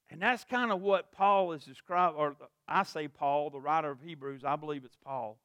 And 0.10 0.22
that's 0.22 0.44
kind 0.44 0.72
of 0.72 0.82
what 0.82 1.12
Paul 1.12 1.52
is 1.52 1.64
describing, 1.64 2.20
or 2.20 2.36
I 2.68 2.84
say 2.84 3.08
Paul, 3.08 3.52
the 3.52 3.60
writer 3.60 3.92
of 3.92 4.02
Hebrews, 4.02 4.44
I 4.44 4.56
believe 4.56 4.84
it's 4.84 4.98
Paul. 5.04 5.38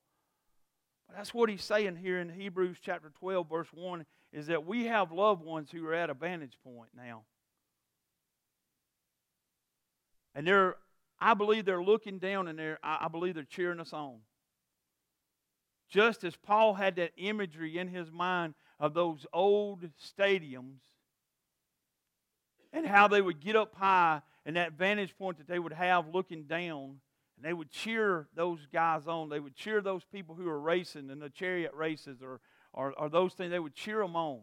But 1.07 1.17
that's 1.17 1.35
what 1.35 1.51
he's 1.51 1.63
saying 1.63 1.97
here 1.97 2.19
in 2.19 2.31
Hebrews 2.31 2.79
chapter 2.81 3.13
12, 3.21 3.49
verse 3.49 3.69
1, 3.75 4.07
is 4.33 4.47
that 4.47 4.67
we 4.67 4.87
have 4.87 5.13
loved 5.13 5.45
ones 5.45 5.71
who 5.71 5.87
are 5.87 5.95
at 5.95 6.09
a 6.09 6.15
vantage 6.15 6.57
point 6.65 6.89
now. 6.97 7.25
And 10.35 10.47
they're 10.47 10.77
I 11.25 11.33
believe 11.33 11.65
they're 11.65 11.83
looking 11.83 12.19
down 12.19 12.49
and 12.49 12.59
they're, 12.59 12.79
I 12.83 13.09
believe 13.09 13.35
they're 13.35 13.45
cheering 13.45 13.81
us 13.81 13.93
on. 13.93 14.17
Just 15.89 16.25
as 16.25 16.37
Paul 16.37 16.75
had 16.75 16.97
that 16.97 17.13
imagery 17.17 17.79
in 17.79 17.89
his 17.89 18.11
mind 18.11 18.55
of 18.79 18.95
those 18.95 19.27
old 19.33 19.89
stadiums 20.19 20.81
and 22.73 22.87
how 22.87 23.09
they 23.09 23.23
would 23.23 23.41
get 23.41 23.57
up 23.57 23.75
high 23.75 24.21
and 24.45 24.57
that 24.57 24.73
vantage 24.73 25.17
point 25.17 25.39
that 25.39 25.49
they 25.49 25.59
would 25.59 25.73
have 25.73 26.09
looking 26.13 26.45
down 26.45 27.01
and 27.37 27.45
they 27.45 27.53
would 27.53 27.71
cheer 27.71 28.29
those 28.35 28.59
guys 28.73 29.07
on. 29.07 29.29
They 29.29 29.41
would 29.41 29.55
cheer 29.55 29.81
those 29.81 30.05
people 30.05 30.35
who 30.35 30.49
are 30.49 30.61
racing 30.61 31.11
in 31.11 31.19
the 31.19 31.31
chariot 31.31 31.73
races 31.75 32.19
or, 32.23 32.41
or, 32.73 32.93
or 32.99 33.09
those 33.09 33.33
things. 33.35 33.51
They 33.51 33.59
would 33.59 33.75
cheer 33.75 34.01
them 34.01 34.17
on. 34.17 34.41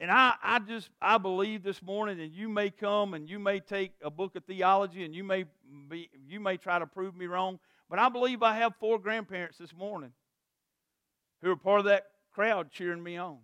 And 0.00 0.12
I, 0.12 0.34
I 0.40 0.60
just 0.60 0.90
I 1.02 1.18
believe 1.18 1.64
this 1.64 1.82
morning, 1.82 2.20
and 2.20 2.32
you 2.32 2.48
may 2.48 2.70
come 2.70 3.14
and 3.14 3.28
you 3.28 3.40
may 3.40 3.58
take 3.58 3.92
a 4.00 4.10
book 4.10 4.36
of 4.36 4.44
theology 4.44 5.04
and 5.04 5.12
you 5.12 5.24
may 5.24 5.44
be 5.88 6.08
you 6.28 6.38
may 6.38 6.56
try 6.56 6.78
to 6.78 6.86
prove 6.86 7.16
me 7.16 7.26
wrong, 7.26 7.58
but 7.90 7.98
I 7.98 8.08
believe 8.08 8.44
I 8.44 8.54
have 8.58 8.76
four 8.78 9.00
grandparents 9.00 9.58
this 9.58 9.74
morning 9.74 10.12
who 11.42 11.50
are 11.50 11.56
part 11.56 11.80
of 11.80 11.86
that 11.86 12.06
crowd 12.32 12.70
cheering 12.70 13.02
me 13.02 13.16
on. 13.16 13.38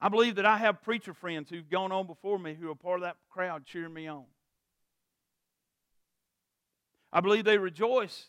I 0.00 0.08
believe 0.08 0.36
that 0.36 0.46
I 0.46 0.58
have 0.58 0.82
preacher 0.82 1.12
friends 1.12 1.50
who've 1.50 1.68
gone 1.68 1.90
on 1.90 2.06
before 2.06 2.38
me 2.38 2.54
who 2.54 2.70
are 2.70 2.74
part 2.74 2.96
of 2.96 3.02
that 3.02 3.16
crowd 3.30 3.66
cheering 3.66 3.92
me 3.92 4.06
on. 4.06 4.24
I 7.12 7.20
believe 7.20 7.44
they 7.44 7.58
rejoice. 7.58 8.26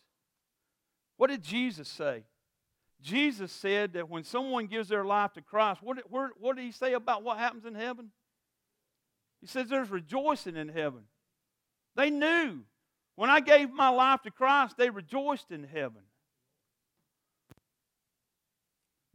What 1.18 1.30
did 1.30 1.44
Jesus 1.44 1.88
say? 1.88 2.24
Jesus 3.02 3.52
said 3.52 3.94
that 3.94 4.10
when 4.10 4.24
someone 4.24 4.68
gives 4.68 4.90
their 4.90 5.06
life 5.06 5.34
to 5.34 5.42
Christ, 5.42 5.82
what, 5.82 5.98
what, 6.10 6.32
what 6.40 6.56
did 6.56 6.66
he 6.66 6.72
say 6.72 6.94
about 6.94 7.24
what 7.24 7.38
happens 7.38 7.66
in 7.66 7.76
heaven? 7.76 8.12
He 9.42 9.48
says 9.48 9.70
there's 9.70 9.90
rejoicing 9.90 10.58
in 10.58 10.70
heaven. 10.70 11.04
They 11.96 12.10
knew. 12.10 12.62
When 13.16 13.30
I 13.30 13.42
gave 13.42 13.70
my 13.72 13.90
life 13.90 14.22
to 14.24 14.32
Christ, 14.32 14.78
they 14.78 14.90
rejoiced 14.90 15.52
in 15.52 15.64
heaven. 15.64 16.02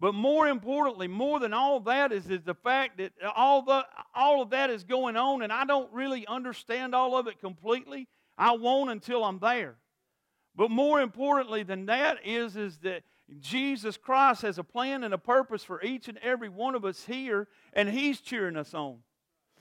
But 0.05 0.14
more 0.14 0.49
importantly, 0.49 1.09
more 1.09 1.40
than 1.40 1.55
all 1.55 1.81
that 1.81 2.12
is, 2.12 2.29
is 2.29 2.43
the 2.43 2.53
fact 2.53 2.99
that 2.99 3.12
all, 3.35 3.62
the, 3.62 3.87
all 4.14 4.43
of 4.43 4.51
that 4.51 4.69
is 4.69 4.85
going 4.85 5.17
on, 5.17 5.40
and 5.40 5.51
I 5.51 5.64
don't 5.64 5.90
really 5.95 6.27
understand 6.27 6.95
all 6.95 7.17
of 7.17 7.27
it 7.27 7.40
completely. 7.40 8.07
I 8.37 8.53
won't 8.53 8.90
until 8.90 9.25
I'm 9.25 9.38
there. 9.38 9.77
But 10.55 10.71
more 10.71 11.01
importantly 11.01 11.62
than 11.62 11.87
that 11.87 12.19
is, 12.23 12.55
is 12.55 12.77
that 12.81 13.03
Jesus 13.40 13.97
Christ 13.97 14.43
has 14.43 14.59
a 14.59 14.62
plan 14.62 15.05
and 15.05 15.14
a 15.14 15.17
purpose 15.17 15.64
for 15.64 15.83
each 15.83 16.07
and 16.07 16.19
every 16.19 16.51
one 16.51 16.75
of 16.75 16.85
us 16.85 17.07
here, 17.07 17.49
and 17.73 17.88
He's 17.88 18.21
cheering 18.21 18.59
us 18.59 18.75
on. 18.75 18.99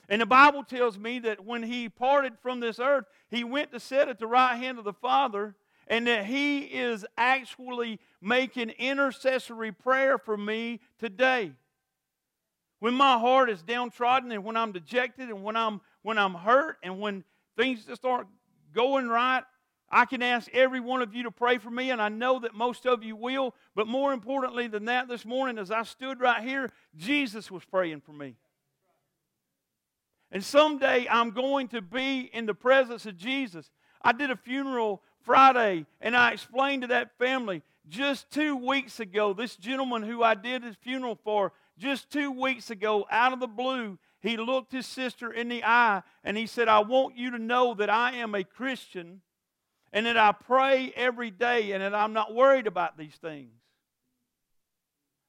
And 0.09 0.19
the 0.21 0.25
Bible 0.25 0.65
tells 0.65 0.99
me 0.99 1.19
that 1.19 1.45
when 1.45 1.63
He 1.63 1.87
parted 1.87 2.33
from 2.41 2.59
this 2.59 2.81
earth, 2.81 3.05
He 3.29 3.45
went 3.45 3.71
to 3.71 3.79
sit 3.79 4.09
at 4.09 4.19
the 4.19 4.27
right 4.27 4.57
hand 4.57 4.77
of 4.77 4.83
the 4.83 4.91
Father, 4.91 5.55
and 5.87 6.07
that 6.07 6.25
He 6.25 6.59
is 6.59 7.05
actually 7.17 7.99
making 8.21 8.69
intercessory 8.71 9.71
prayer 9.71 10.17
for 10.17 10.37
me 10.37 10.79
today. 10.99 11.51
When 12.79 12.93
my 12.93 13.17
heart 13.17 13.49
is 13.49 13.61
downtrodden 13.61 14.31
and 14.31 14.43
when 14.43 14.57
I'm 14.57 14.71
dejected 14.71 15.29
and 15.29 15.43
when 15.43 15.55
I'm 15.55 15.81
when 16.01 16.17
I'm 16.17 16.33
hurt 16.33 16.77
and 16.83 16.99
when 16.99 17.23
things 17.55 17.85
just 17.85 18.03
aren't 18.03 18.27
going 18.73 19.07
right, 19.07 19.43
I 19.89 20.05
can 20.05 20.21
ask 20.23 20.49
every 20.53 20.79
one 20.79 21.01
of 21.01 21.13
you 21.13 21.23
to 21.23 21.31
pray 21.31 21.59
for 21.59 21.69
me, 21.69 21.91
and 21.91 22.01
I 22.01 22.09
know 22.09 22.39
that 22.39 22.55
most 22.55 22.87
of 22.87 23.03
you 23.03 23.15
will. 23.15 23.53
But 23.75 23.87
more 23.87 24.11
importantly 24.11 24.67
than 24.67 24.85
that, 24.85 25.07
this 25.07 25.23
morning, 25.23 25.59
as 25.59 25.69
I 25.69 25.83
stood 25.83 26.19
right 26.19 26.43
here, 26.43 26.71
Jesus 26.95 27.51
was 27.51 27.63
praying 27.63 28.01
for 28.01 28.11
me. 28.11 28.35
And 30.31 30.43
someday 30.43 31.07
I'm 31.09 31.29
going 31.29 31.67
to 31.69 31.81
be 31.81 32.21
in 32.33 32.47
the 32.47 32.55
presence 32.55 33.05
of 33.05 33.17
Jesus. 33.17 33.69
I 34.01 34.13
did 34.13 34.31
a 34.31 34.35
funeral 34.35 35.03
Friday, 35.23 35.85
and 36.01 36.15
I 36.15 36.31
explained 36.31 36.83
to 36.83 36.87
that 36.89 37.17
family 37.17 37.61
just 37.89 38.29
two 38.31 38.55
weeks 38.55 38.99
ago, 38.99 39.33
this 39.33 39.55
gentleman 39.55 40.03
who 40.03 40.23
I 40.23 40.35
did 40.35 40.63
his 40.63 40.75
funeral 40.75 41.19
for 41.23 41.51
just 41.77 42.09
two 42.09 42.31
weeks 42.31 42.69
ago, 42.69 43.05
out 43.09 43.33
of 43.33 43.39
the 43.39 43.47
blue, 43.47 43.97
he 44.21 44.37
looked 44.37 44.71
his 44.71 44.85
sister 44.85 45.31
in 45.31 45.49
the 45.49 45.63
eye 45.63 46.01
and 46.23 46.37
he 46.37 46.47
said, 46.47 46.67
I 46.67 46.79
want 46.79 47.17
you 47.17 47.31
to 47.31 47.39
know 47.39 47.73
that 47.73 47.89
I 47.89 48.13
am 48.17 48.35
a 48.35 48.43
Christian 48.43 49.21
and 49.91 50.05
that 50.05 50.17
I 50.17 50.31
pray 50.31 50.93
every 50.95 51.29
day 51.29 51.71
and 51.71 51.83
that 51.83 51.93
I'm 51.93 52.13
not 52.13 52.33
worried 52.33 52.67
about 52.67 52.97
these 52.97 53.15
things. 53.15 53.51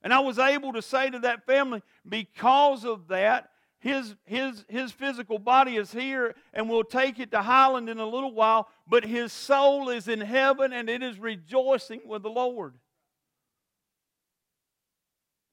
And 0.03 0.12
I 0.12 0.20
was 0.20 0.38
able 0.38 0.74
to 0.74 0.82
say 0.82 1.11
to 1.11 1.18
that 1.20 1.47
family, 1.47 1.82
because 2.07 2.84
of 2.84 3.09
that, 3.09 3.51
his, 3.85 4.14
his, 4.24 4.64
his 4.66 4.93
physical 4.93 5.39
body 5.39 5.76
is 5.76 5.93
here 5.93 6.35
and 6.55 6.70
we'll 6.70 6.85
take 6.85 7.18
it 7.18 7.30
to 7.32 7.43
Highland 7.43 7.91
in 7.91 7.99
a 7.99 8.07
little 8.07 8.32
while, 8.32 8.66
but 8.89 9.05
his 9.05 9.30
soul 9.30 9.91
is 9.91 10.09
in 10.09 10.22
heaven 10.22 10.72
and 10.72 10.89
it 10.89 11.03
is 11.03 11.18
rejoicing 11.18 12.01
with 12.07 12.22
the 12.22 12.30
Lord. 12.30 12.76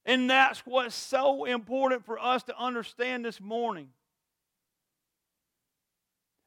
And 0.05 0.29
that's 0.29 0.61
what's 0.61 0.95
so 0.95 1.43
important 1.43 2.05
for 2.05 2.17
us 2.17 2.43
to 2.43 2.57
understand 2.57 3.25
this 3.25 3.41
morning. 3.41 3.89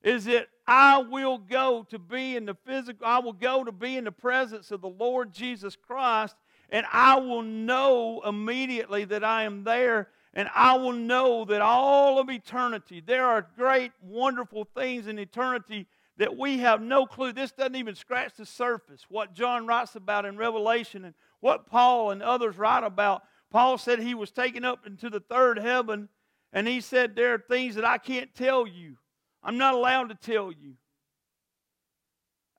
Is 0.02 0.24
that 0.24 0.48
I 0.66 1.02
will 1.02 1.36
go 1.36 1.86
to 1.90 1.98
be 1.98 2.34
in 2.34 2.46
the 2.46 2.54
physical, 2.64 3.06
I 3.06 3.18
will 3.18 3.34
go 3.34 3.62
to 3.62 3.72
be 3.72 3.98
in 3.98 4.04
the 4.04 4.12
presence 4.12 4.70
of 4.70 4.80
the 4.80 4.88
Lord 4.88 5.34
Jesus 5.34 5.76
Christ, 5.76 6.34
and 6.70 6.86
I 6.90 7.18
will 7.18 7.42
know 7.42 8.22
immediately 8.24 9.04
that 9.04 9.22
I 9.22 9.42
am 9.42 9.64
there, 9.64 10.08
and 10.34 10.48
I 10.54 10.76
will 10.76 10.92
know 10.92 11.44
that 11.46 11.62
all 11.62 12.18
of 12.18 12.28
eternity, 12.28 13.00
there 13.00 13.24
are 13.24 13.46
great, 13.56 13.92
wonderful 14.02 14.68
things 14.76 15.06
in 15.06 15.18
eternity 15.18 15.86
that 16.16 16.36
we 16.36 16.58
have 16.58 16.82
no 16.82 17.06
clue. 17.06 17.32
This 17.32 17.52
doesn't 17.52 17.76
even 17.76 17.94
scratch 17.94 18.34
the 18.36 18.46
surface. 18.46 19.06
What 19.08 19.34
John 19.34 19.66
writes 19.66 19.96
about 19.96 20.26
in 20.26 20.36
Revelation 20.36 21.04
and 21.04 21.14
what 21.40 21.66
Paul 21.66 22.10
and 22.10 22.22
others 22.22 22.58
write 22.58 22.84
about 22.84 23.22
Paul 23.54 23.78
said 23.78 24.00
he 24.00 24.14
was 24.14 24.32
taken 24.32 24.64
up 24.64 24.84
into 24.84 25.08
the 25.08 25.20
third 25.20 25.60
heaven, 25.60 26.08
and 26.52 26.66
he 26.66 26.80
said, 26.80 27.14
There 27.14 27.34
are 27.34 27.38
things 27.38 27.76
that 27.76 27.84
I 27.84 27.98
can't 27.98 28.34
tell 28.34 28.66
you. 28.66 28.96
I'm 29.44 29.58
not 29.58 29.74
allowed 29.74 30.08
to 30.08 30.16
tell 30.16 30.50
you. 30.50 30.74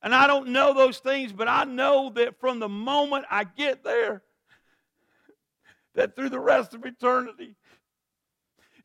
And 0.01 0.15
I 0.15 0.25
don't 0.25 0.49
know 0.49 0.73
those 0.73 0.99
things, 0.99 1.33
but 1.33 1.49
I 1.49 1.65
know 1.65 2.11
that 2.11 2.39
from 2.39 2.59
the 2.59 2.69
moment 2.69 3.25
I 3.29 3.43
get 3.43 3.83
there, 3.83 4.23
that 5.95 6.15
through 6.15 6.29
the 6.29 6.39
rest 6.39 6.73
of 6.73 6.85
eternity, 6.85 7.57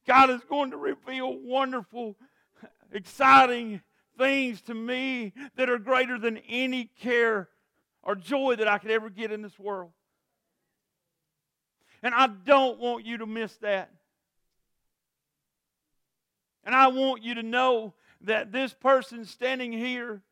God 0.07 0.31
is 0.31 0.41
going 0.49 0.71
to 0.71 0.77
reveal 0.77 1.37
wonderful, 1.39 2.17
exciting 2.93 3.83
things 4.19 4.61
to 4.63 4.75
me 4.75 5.33
that 5.57 5.71
are 5.71 5.79
greater 5.79 6.19
than 6.19 6.39
any 6.49 6.85
care 7.01 7.49
or 8.03 8.15
joy 8.15 8.57
that 8.57 8.69
I 8.69 8.79
could 8.79 8.91
ever 8.91 9.11
get 9.11 9.33
in 9.33 9.43
this 9.43 9.59
world. 9.59 9.93
And 12.03 12.15
I 12.15 12.27
don't 12.29 12.79
want 12.79 13.05
you 13.05 13.19
to 13.19 13.27
miss 13.27 13.57
that. 13.59 13.91
And 16.65 16.75
I 16.75 16.89
want 16.89 17.23
you 17.23 17.35
to 17.35 17.43
know 17.43 17.95
that 18.23 18.53
this 18.53 18.75
person 18.75 19.25
standing 19.25 19.73
here, 19.73 20.23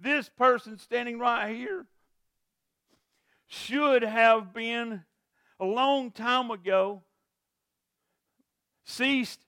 this 0.00 0.28
person 0.28 0.78
standing 0.78 1.18
right 1.18 1.54
here, 1.54 1.86
should 3.46 4.02
have 4.02 4.52
been 4.52 5.02
a 5.58 5.64
long 5.64 6.10
time 6.10 6.50
ago 6.50 7.02
ceased 8.86 9.40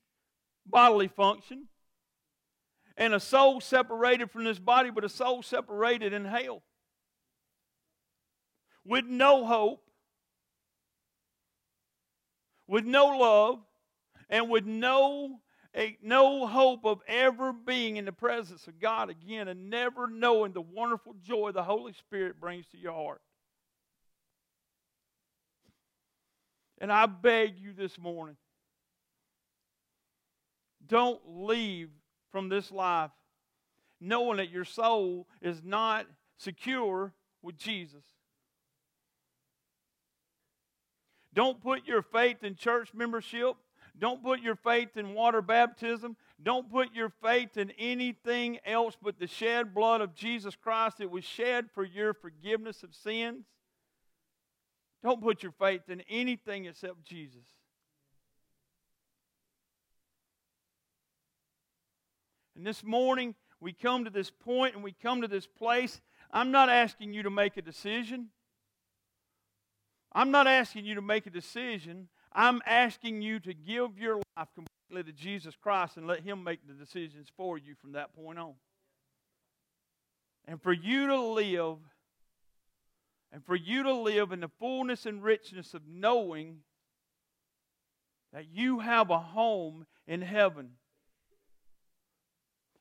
bodily 0.67 1.09
function 1.09 1.69
and 2.97 3.15
a 3.15 3.21
soul 3.21 3.61
separated 3.61 4.31
from 4.31 4.45
this 4.45 4.59
body, 4.59 4.91
but 4.91 5.05
a 5.05 5.09
soul 5.09 5.43
separated 5.43 6.13
in 6.13 6.27
hell 6.27 6.63
with 8.85 9.07
no 9.07 9.47
hope 9.47 9.89
with 12.69 12.85
no 12.85 13.07
love 13.07 13.59
and 14.29 14.49
with 14.49 14.67
no, 14.67 15.41
no 16.03 16.47
hope 16.47 16.85
of 16.85 17.01
ever 17.09 17.53
being 17.53 17.97
in 17.97 18.05
the 18.05 18.13
presence 18.13 18.69
of 18.69 18.79
God 18.79 19.11
again 19.11 19.49
and 19.49 19.71
never 19.71 20.07
knowing 20.07 20.53
the 20.53 20.61
wonderful 20.61 21.15
joy 21.25 21.51
the 21.51 21.63
Holy 21.63 21.95
Spirit 21.95 22.39
brings 22.39 22.67
to 22.69 22.79
your 22.79 22.93
heart. 22.93 23.23
And 26.81 26.93
I 26.93 27.07
beg 27.07 27.59
you 27.59 27.73
this 27.73 27.99
morning 27.99 28.37
don't 30.89 31.21
leave 31.27 31.91
from 32.31 32.49
this 32.49 32.71
life 32.71 33.11
knowing 34.01 34.39
that 34.39 34.51
your 34.51 34.65
soul 34.65 35.27
is 35.43 35.63
not 35.65 36.07
secure 36.37 37.13
with 37.43 37.59
Jesus. 37.59 38.05
Don't 41.35 41.61
put 41.61 41.87
your 41.87 42.03
faith 42.03 42.43
in 42.43 42.55
church 42.55 42.95
membership. 42.95 43.55
Don't 43.99 44.23
put 44.23 44.41
your 44.41 44.55
faith 44.55 44.97
in 44.97 45.15
water 45.15 45.43
baptism. 45.43 46.17
Don't 46.43 46.71
put 46.71 46.95
your 46.95 47.11
faith 47.23 47.57
in 47.57 47.73
anything 47.79 48.59
else 48.65 48.97
but 49.01 49.19
the 49.19 49.27
shed 49.27 49.75
blood 49.75 50.01
of 50.01 50.15
Jesus 50.15 50.55
Christ 50.55 50.99
that 50.99 51.11
was 51.11 51.25
shed 51.25 51.67
for 51.75 51.85
your 51.85 52.15
forgiveness 52.15 52.83
of 52.83 52.95
sins. 52.95 53.45
Don't 55.03 55.21
put 55.21 55.43
your 55.43 55.53
faith 55.53 55.83
in 55.89 56.03
anything 56.09 56.67
except 56.67 57.05
Jesus. 57.05 57.45
And 62.59 62.67
this 62.67 62.83
morning, 62.83 63.37
we 63.61 63.73
come 63.73 64.05
to 64.05 64.11
this 64.11 64.33
point 64.33 64.75
and 64.75 64.83
we 64.83 64.91
come 64.91 65.21
to 65.23 65.29
this 65.29 65.47
place. 65.47 66.01
I'm 66.33 66.51
not 66.51 66.69
asking 66.69 67.13
you 67.13 67.23
to 67.23 67.31
make 67.31 67.57
a 67.57 67.63
decision. 67.63 68.31
I'm 70.13 70.33
not 70.33 70.49
asking 70.49 70.85
you 70.85 70.97
to 70.97 71.01
make 71.01 71.27
a 71.27 71.31
decision. 71.31 72.09
I'm 72.33 72.61
asking 72.67 73.23
you 73.23 73.39
to 73.39 73.55
give 73.55 73.97
your 73.97 74.17
life 74.37 74.49
completely 74.57 75.13
to 75.13 75.17
Jesus 75.17 75.55
Christ 75.55 75.99
and 75.99 76.09
let 76.09 76.25
Him 76.25 76.43
make 76.43 76.67
the 76.67 76.73
decisions 76.73 77.29
for 77.37 77.59
you 77.59 77.77
from 77.81 77.93
that 77.93 78.13
point 78.13 78.41
on. 78.41 78.55
And 80.49 80.61
for 80.61 80.73
you 80.73 81.07
to 81.07 81.21
live, 81.21 81.77
and 83.31 83.45
for 83.45 83.55
you 83.55 83.85
to 83.85 83.93
live 83.93 84.33
in 84.33 84.41
the 84.41 84.51
fullness 84.59 85.07
and 85.07 85.23
richness 85.23 85.75
of 85.75 85.83
knowing 85.87 86.57
that 88.33 88.49
you 88.53 88.81
have 88.81 89.11
a 89.11 89.19
home 89.21 89.87
in 90.09 90.23
heaven. 90.23 90.71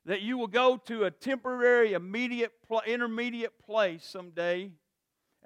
That 0.08 0.22
you 0.22 0.38
will 0.40 0.48
go 0.48 0.78
to 0.88 1.04
a 1.04 1.12
temporary, 1.12 1.94
immediate, 1.94 2.52
intermediate 2.88 3.60
place 3.60 4.04
someday 4.04 4.72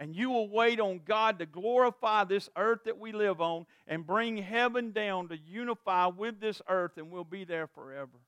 and 0.02 0.16
you 0.16 0.32
will 0.32 0.50
wait 0.50 0.80
on 0.80 1.02
God 1.06 1.38
to 1.38 1.46
glorify 1.46 2.24
this 2.24 2.50
earth 2.58 2.80
that 2.86 2.98
we 2.98 3.12
live 3.12 3.40
on 3.40 3.68
and 3.86 4.04
bring 4.04 4.36
heaven 4.38 4.92
down 4.92 5.28
to 5.30 5.38
unify 5.38 6.08
with 6.08 6.40
this 6.40 6.60
earth, 6.68 6.94
and 6.98 7.12
we'll 7.12 7.24
be 7.24 7.44
there 7.44 7.68
forever. 7.68 8.20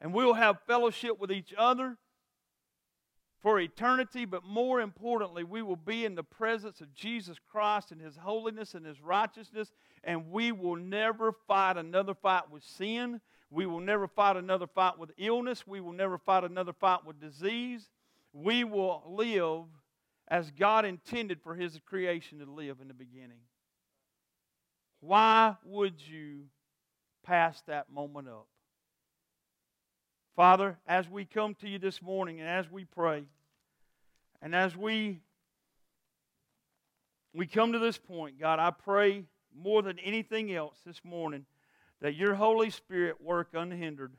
And 0.00 0.14
we'll 0.14 0.34
have 0.34 0.60
fellowship 0.64 1.18
with 1.18 1.32
each 1.32 1.52
other 1.58 1.96
for 3.42 3.58
eternity, 3.58 4.26
but 4.26 4.44
more 4.44 4.80
importantly, 4.80 5.42
we 5.42 5.60
will 5.60 5.74
be 5.74 6.04
in 6.04 6.14
the 6.14 6.22
presence 6.22 6.80
of 6.80 6.94
Jesus 6.94 7.38
Christ 7.50 7.90
and 7.90 8.00
His 8.00 8.16
holiness 8.16 8.74
and 8.74 8.86
His 8.86 9.00
righteousness, 9.00 9.72
and 10.04 10.30
we 10.30 10.52
will 10.52 10.76
never 10.76 11.32
fight 11.48 11.76
another 11.76 12.14
fight 12.14 12.48
with 12.48 12.62
sin. 12.62 13.20
We 13.50 13.66
will 13.66 13.80
never 13.80 14.06
fight 14.06 14.36
another 14.36 14.66
fight 14.66 14.98
with 14.98 15.10
illness. 15.18 15.66
We 15.66 15.80
will 15.80 15.92
never 15.92 16.18
fight 16.18 16.44
another 16.44 16.72
fight 16.72 17.04
with 17.04 17.20
disease. 17.20 17.88
We 18.32 18.62
will 18.62 19.02
live 19.08 19.64
as 20.28 20.52
God 20.52 20.84
intended 20.84 21.40
for 21.42 21.54
His 21.54 21.78
creation 21.84 22.38
to 22.38 22.50
live 22.50 22.78
in 22.80 22.86
the 22.88 22.94
beginning. 22.94 23.40
Why 25.00 25.56
would 25.64 25.94
you 26.00 26.44
pass 27.24 27.60
that 27.62 27.90
moment 27.90 28.28
up? 28.28 28.46
Father, 30.36 30.78
as 30.86 31.08
we 31.08 31.24
come 31.24 31.54
to 31.56 31.68
you 31.68 31.78
this 31.78 32.00
morning 32.00 32.38
and 32.40 32.48
as 32.48 32.70
we 32.70 32.84
pray, 32.84 33.24
and 34.40 34.54
as 34.54 34.76
we 34.76 35.20
we 37.32 37.46
come 37.46 37.72
to 37.72 37.78
this 37.78 37.98
point, 37.98 38.40
God, 38.40 38.58
I 38.58 38.70
pray 38.70 39.24
more 39.56 39.82
than 39.82 39.98
anything 40.00 40.52
else 40.52 40.76
this 40.84 41.00
morning 41.04 41.46
that 42.00 42.14
your 42.14 42.34
Holy 42.34 42.70
Spirit 42.70 43.22
work 43.22 43.48
unhindered. 43.54 44.14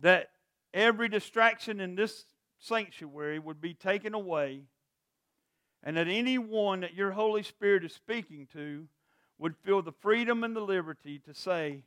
That 0.00 0.30
every 0.72 1.08
distraction 1.08 1.80
in 1.80 1.94
this 1.94 2.26
sanctuary 2.58 3.38
would 3.38 3.60
be 3.60 3.74
taken 3.74 4.14
away, 4.14 4.62
and 5.82 5.96
that 5.96 6.08
anyone 6.08 6.80
that 6.80 6.94
your 6.94 7.12
Holy 7.12 7.42
Spirit 7.42 7.84
is 7.84 7.92
speaking 7.92 8.46
to 8.52 8.86
would 9.38 9.56
feel 9.56 9.82
the 9.82 9.92
freedom 9.92 10.44
and 10.44 10.56
the 10.56 10.60
liberty 10.60 11.18
to 11.20 11.34
say, 11.34 11.82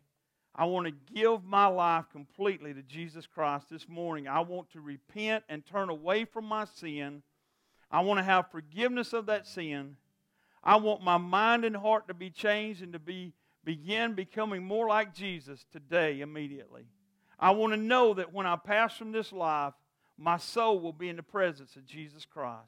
I 0.56 0.66
want 0.66 0.88
to 0.88 1.14
give 1.14 1.44
my 1.44 1.68
life 1.68 2.06
completely 2.12 2.74
to 2.74 2.82
Jesus 2.82 3.26
Christ 3.28 3.70
this 3.70 3.88
morning. 3.88 4.28
I 4.28 4.42
want 4.42 4.72
to 4.72 4.82
repent 4.82 5.44
and 5.48 5.66
turn 5.66 5.90
away 5.90 6.26
from 6.26 6.46
my 6.46 6.66
sin. 6.66 7.24
I 7.90 8.02
want 8.02 8.20
to 8.20 8.24
have 8.24 8.52
forgiveness 8.52 9.14
of 9.14 9.28
that 9.28 9.48
sin. 9.48 9.96
I 10.64 10.76
want 10.76 11.02
my 11.02 11.18
mind 11.18 11.66
and 11.66 11.76
heart 11.76 12.08
to 12.08 12.14
be 12.14 12.30
changed 12.30 12.82
and 12.82 12.94
to 12.94 13.00
be 13.00 13.34
begin 13.70 14.16
becoming 14.16 14.64
more 14.64 14.88
like 14.88 15.14
Jesus 15.14 15.64
today 15.72 16.22
immediately. 16.22 16.88
I 17.40 17.52
want 17.52 17.72
to 17.72 17.78
know 17.78 18.16
that 18.16 18.34
when 18.34 18.48
I 18.48 18.56
pass 18.56 18.98
from 18.98 19.12
this 19.12 19.32
life, 19.32 19.76
my 20.18 20.38
soul 20.38 20.80
will 20.80 20.92
be 20.92 21.08
in 21.08 21.18
the 21.18 21.22
presence 21.22 21.76
of 21.76 21.86
Jesus 21.86 22.26
Christ. 22.26 22.66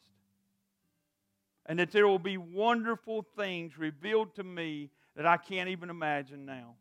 and 1.65 1.79
that 1.79 1.91
there 1.91 2.07
will 2.07 2.19
be 2.19 2.37
wonderful 2.37 3.25
things 3.35 3.79
revealed 3.79 4.35
to 4.35 4.43
me 4.43 4.91
that 5.15 5.25
I 5.25 5.37
can't 5.37 5.69
even 5.69 5.89
imagine 5.89 6.45
now. 6.45 6.75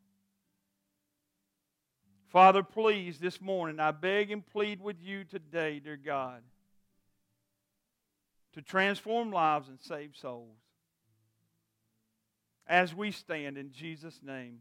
Father, 2.29 2.63
please, 2.63 3.19
this 3.19 3.41
morning, 3.41 3.81
I 3.81 3.91
beg 3.91 4.31
and 4.31 4.47
plead 4.47 4.83
with 4.83 4.97
you 5.01 5.25
today, 5.25 5.81
dear 5.81 5.97
God, 5.97 6.43
to 8.53 8.61
transform 8.61 9.33
lives 9.33 9.69
and 9.69 9.81
save 9.81 10.15
souls. 10.15 10.59
As 12.71 12.95
we 12.95 13.11
stand 13.11 13.59
in 13.59 13.73
Jesus' 13.73 14.21
name. 14.23 14.61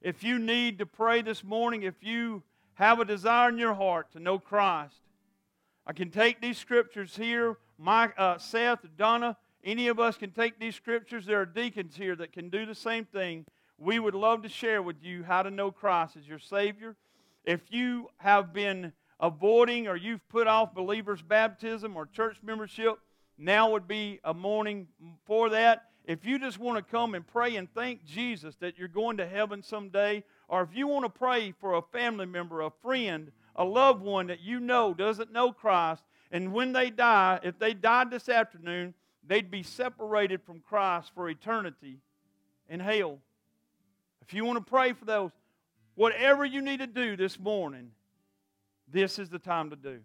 If 0.00 0.24
you 0.24 0.38
need 0.38 0.78
to 0.78 0.86
pray 0.86 1.20
this 1.20 1.44
morning, 1.44 1.82
if 1.82 2.02
you 2.02 2.42
have 2.74 3.00
a 3.00 3.04
desire 3.04 3.50
in 3.50 3.58
your 3.58 3.74
heart 3.74 4.12
to 4.12 4.18
know 4.18 4.38
Christ, 4.38 4.94
I 5.86 5.92
can 5.92 6.10
take 6.10 6.40
these 6.40 6.56
scriptures 6.56 7.14
here. 7.14 7.58
My, 7.76 8.06
uh, 8.16 8.38
Seth, 8.38 8.78
Donna, 8.96 9.36
any 9.62 9.88
of 9.88 10.00
us 10.00 10.16
can 10.16 10.30
take 10.30 10.58
these 10.58 10.74
scriptures. 10.74 11.26
There 11.26 11.42
are 11.42 11.44
deacons 11.44 11.96
here 11.96 12.16
that 12.16 12.32
can 12.32 12.48
do 12.48 12.64
the 12.64 12.74
same 12.74 13.04
thing 13.04 13.44
we 13.76 13.98
would 13.98 14.14
love 14.14 14.42
to 14.44 14.48
share 14.48 14.80
with 14.80 14.96
you 15.02 15.22
how 15.22 15.42
to 15.42 15.50
know 15.50 15.70
Christ 15.70 16.16
as 16.16 16.26
your 16.26 16.38
Savior. 16.38 16.96
If 17.44 17.60
you 17.68 18.08
have 18.16 18.54
been 18.54 18.94
avoiding 19.20 19.86
or 19.86 19.96
you've 19.96 20.26
put 20.30 20.46
off 20.46 20.74
believers' 20.74 21.20
baptism 21.20 21.94
or 21.94 22.06
church 22.06 22.38
membership, 22.42 22.94
now 23.36 23.72
would 23.72 23.86
be 23.86 24.18
a 24.24 24.32
morning 24.32 24.88
for 25.26 25.50
that. 25.50 25.82
If 26.06 26.24
you 26.24 26.38
just 26.38 26.58
want 26.60 26.78
to 26.78 26.90
come 26.90 27.14
and 27.14 27.26
pray 27.26 27.56
and 27.56 27.72
thank 27.74 28.04
Jesus 28.04 28.54
that 28.56 28.78
you're 28.78 28.86
going 28.86 29.16
to 29.16 29.26
heaven 29.26 29.62
someday, 29.62 30.22
or 30.48 30.62
if 30.62 30.68
you 30.72 30.86
want 30.86 31.04
to 31.04 31.18
pray 31.18 31.52
for 31.60 31.74
a 31.74 31.82
family 31.82 32.26
member, 32.26 32.60
a 32.60 32.70
friend, 32.70 33.32
a 33.56 33.64
loved 33.64 34.02
one 34.02 34.28
that 34.28 34.40
you 34.40 34.60
know 34.60 34.94
doesn't 34.94 35.32
know 35.32 35.52
Christ, 35.52 36.04
and 36.30 36.52
when 36.52 36.72
they 36.72 36.90
die, 36.90 37.40
if 37.42 37.58
they 37.58 37.74
died 37.74 38.10
this 38.10 38.28
afternoon, 38.28 38.94
they'd 39.26 39.50
be 39.50 39.64
separated 39.64 40.42
from 40.42 40.60
Christ 40.60 41.10
for 41.12 41.28
eternity 41.28 41.98
in 42.68 42.78
hell. 42.78 43.18
If 44.22 44.32
you 44.32 44.44
want 44.44 44.64
to 44.64 44.70
pray 44.70 44.92
for 44.92 45.04
those, 45.04 45.32
whatever 45.96 46.44
you 46.44 46.62
need 46.62 46.78
to 46.78 46.86
do 46.86 47.16
this 47.16 47.38
morning, 47.38 47.90
this 48.88 49.18
is 49.18 49.28
the 49.28 49.38
time 49.40 49.70
to 49.70 49.76
do. 49.76 50.00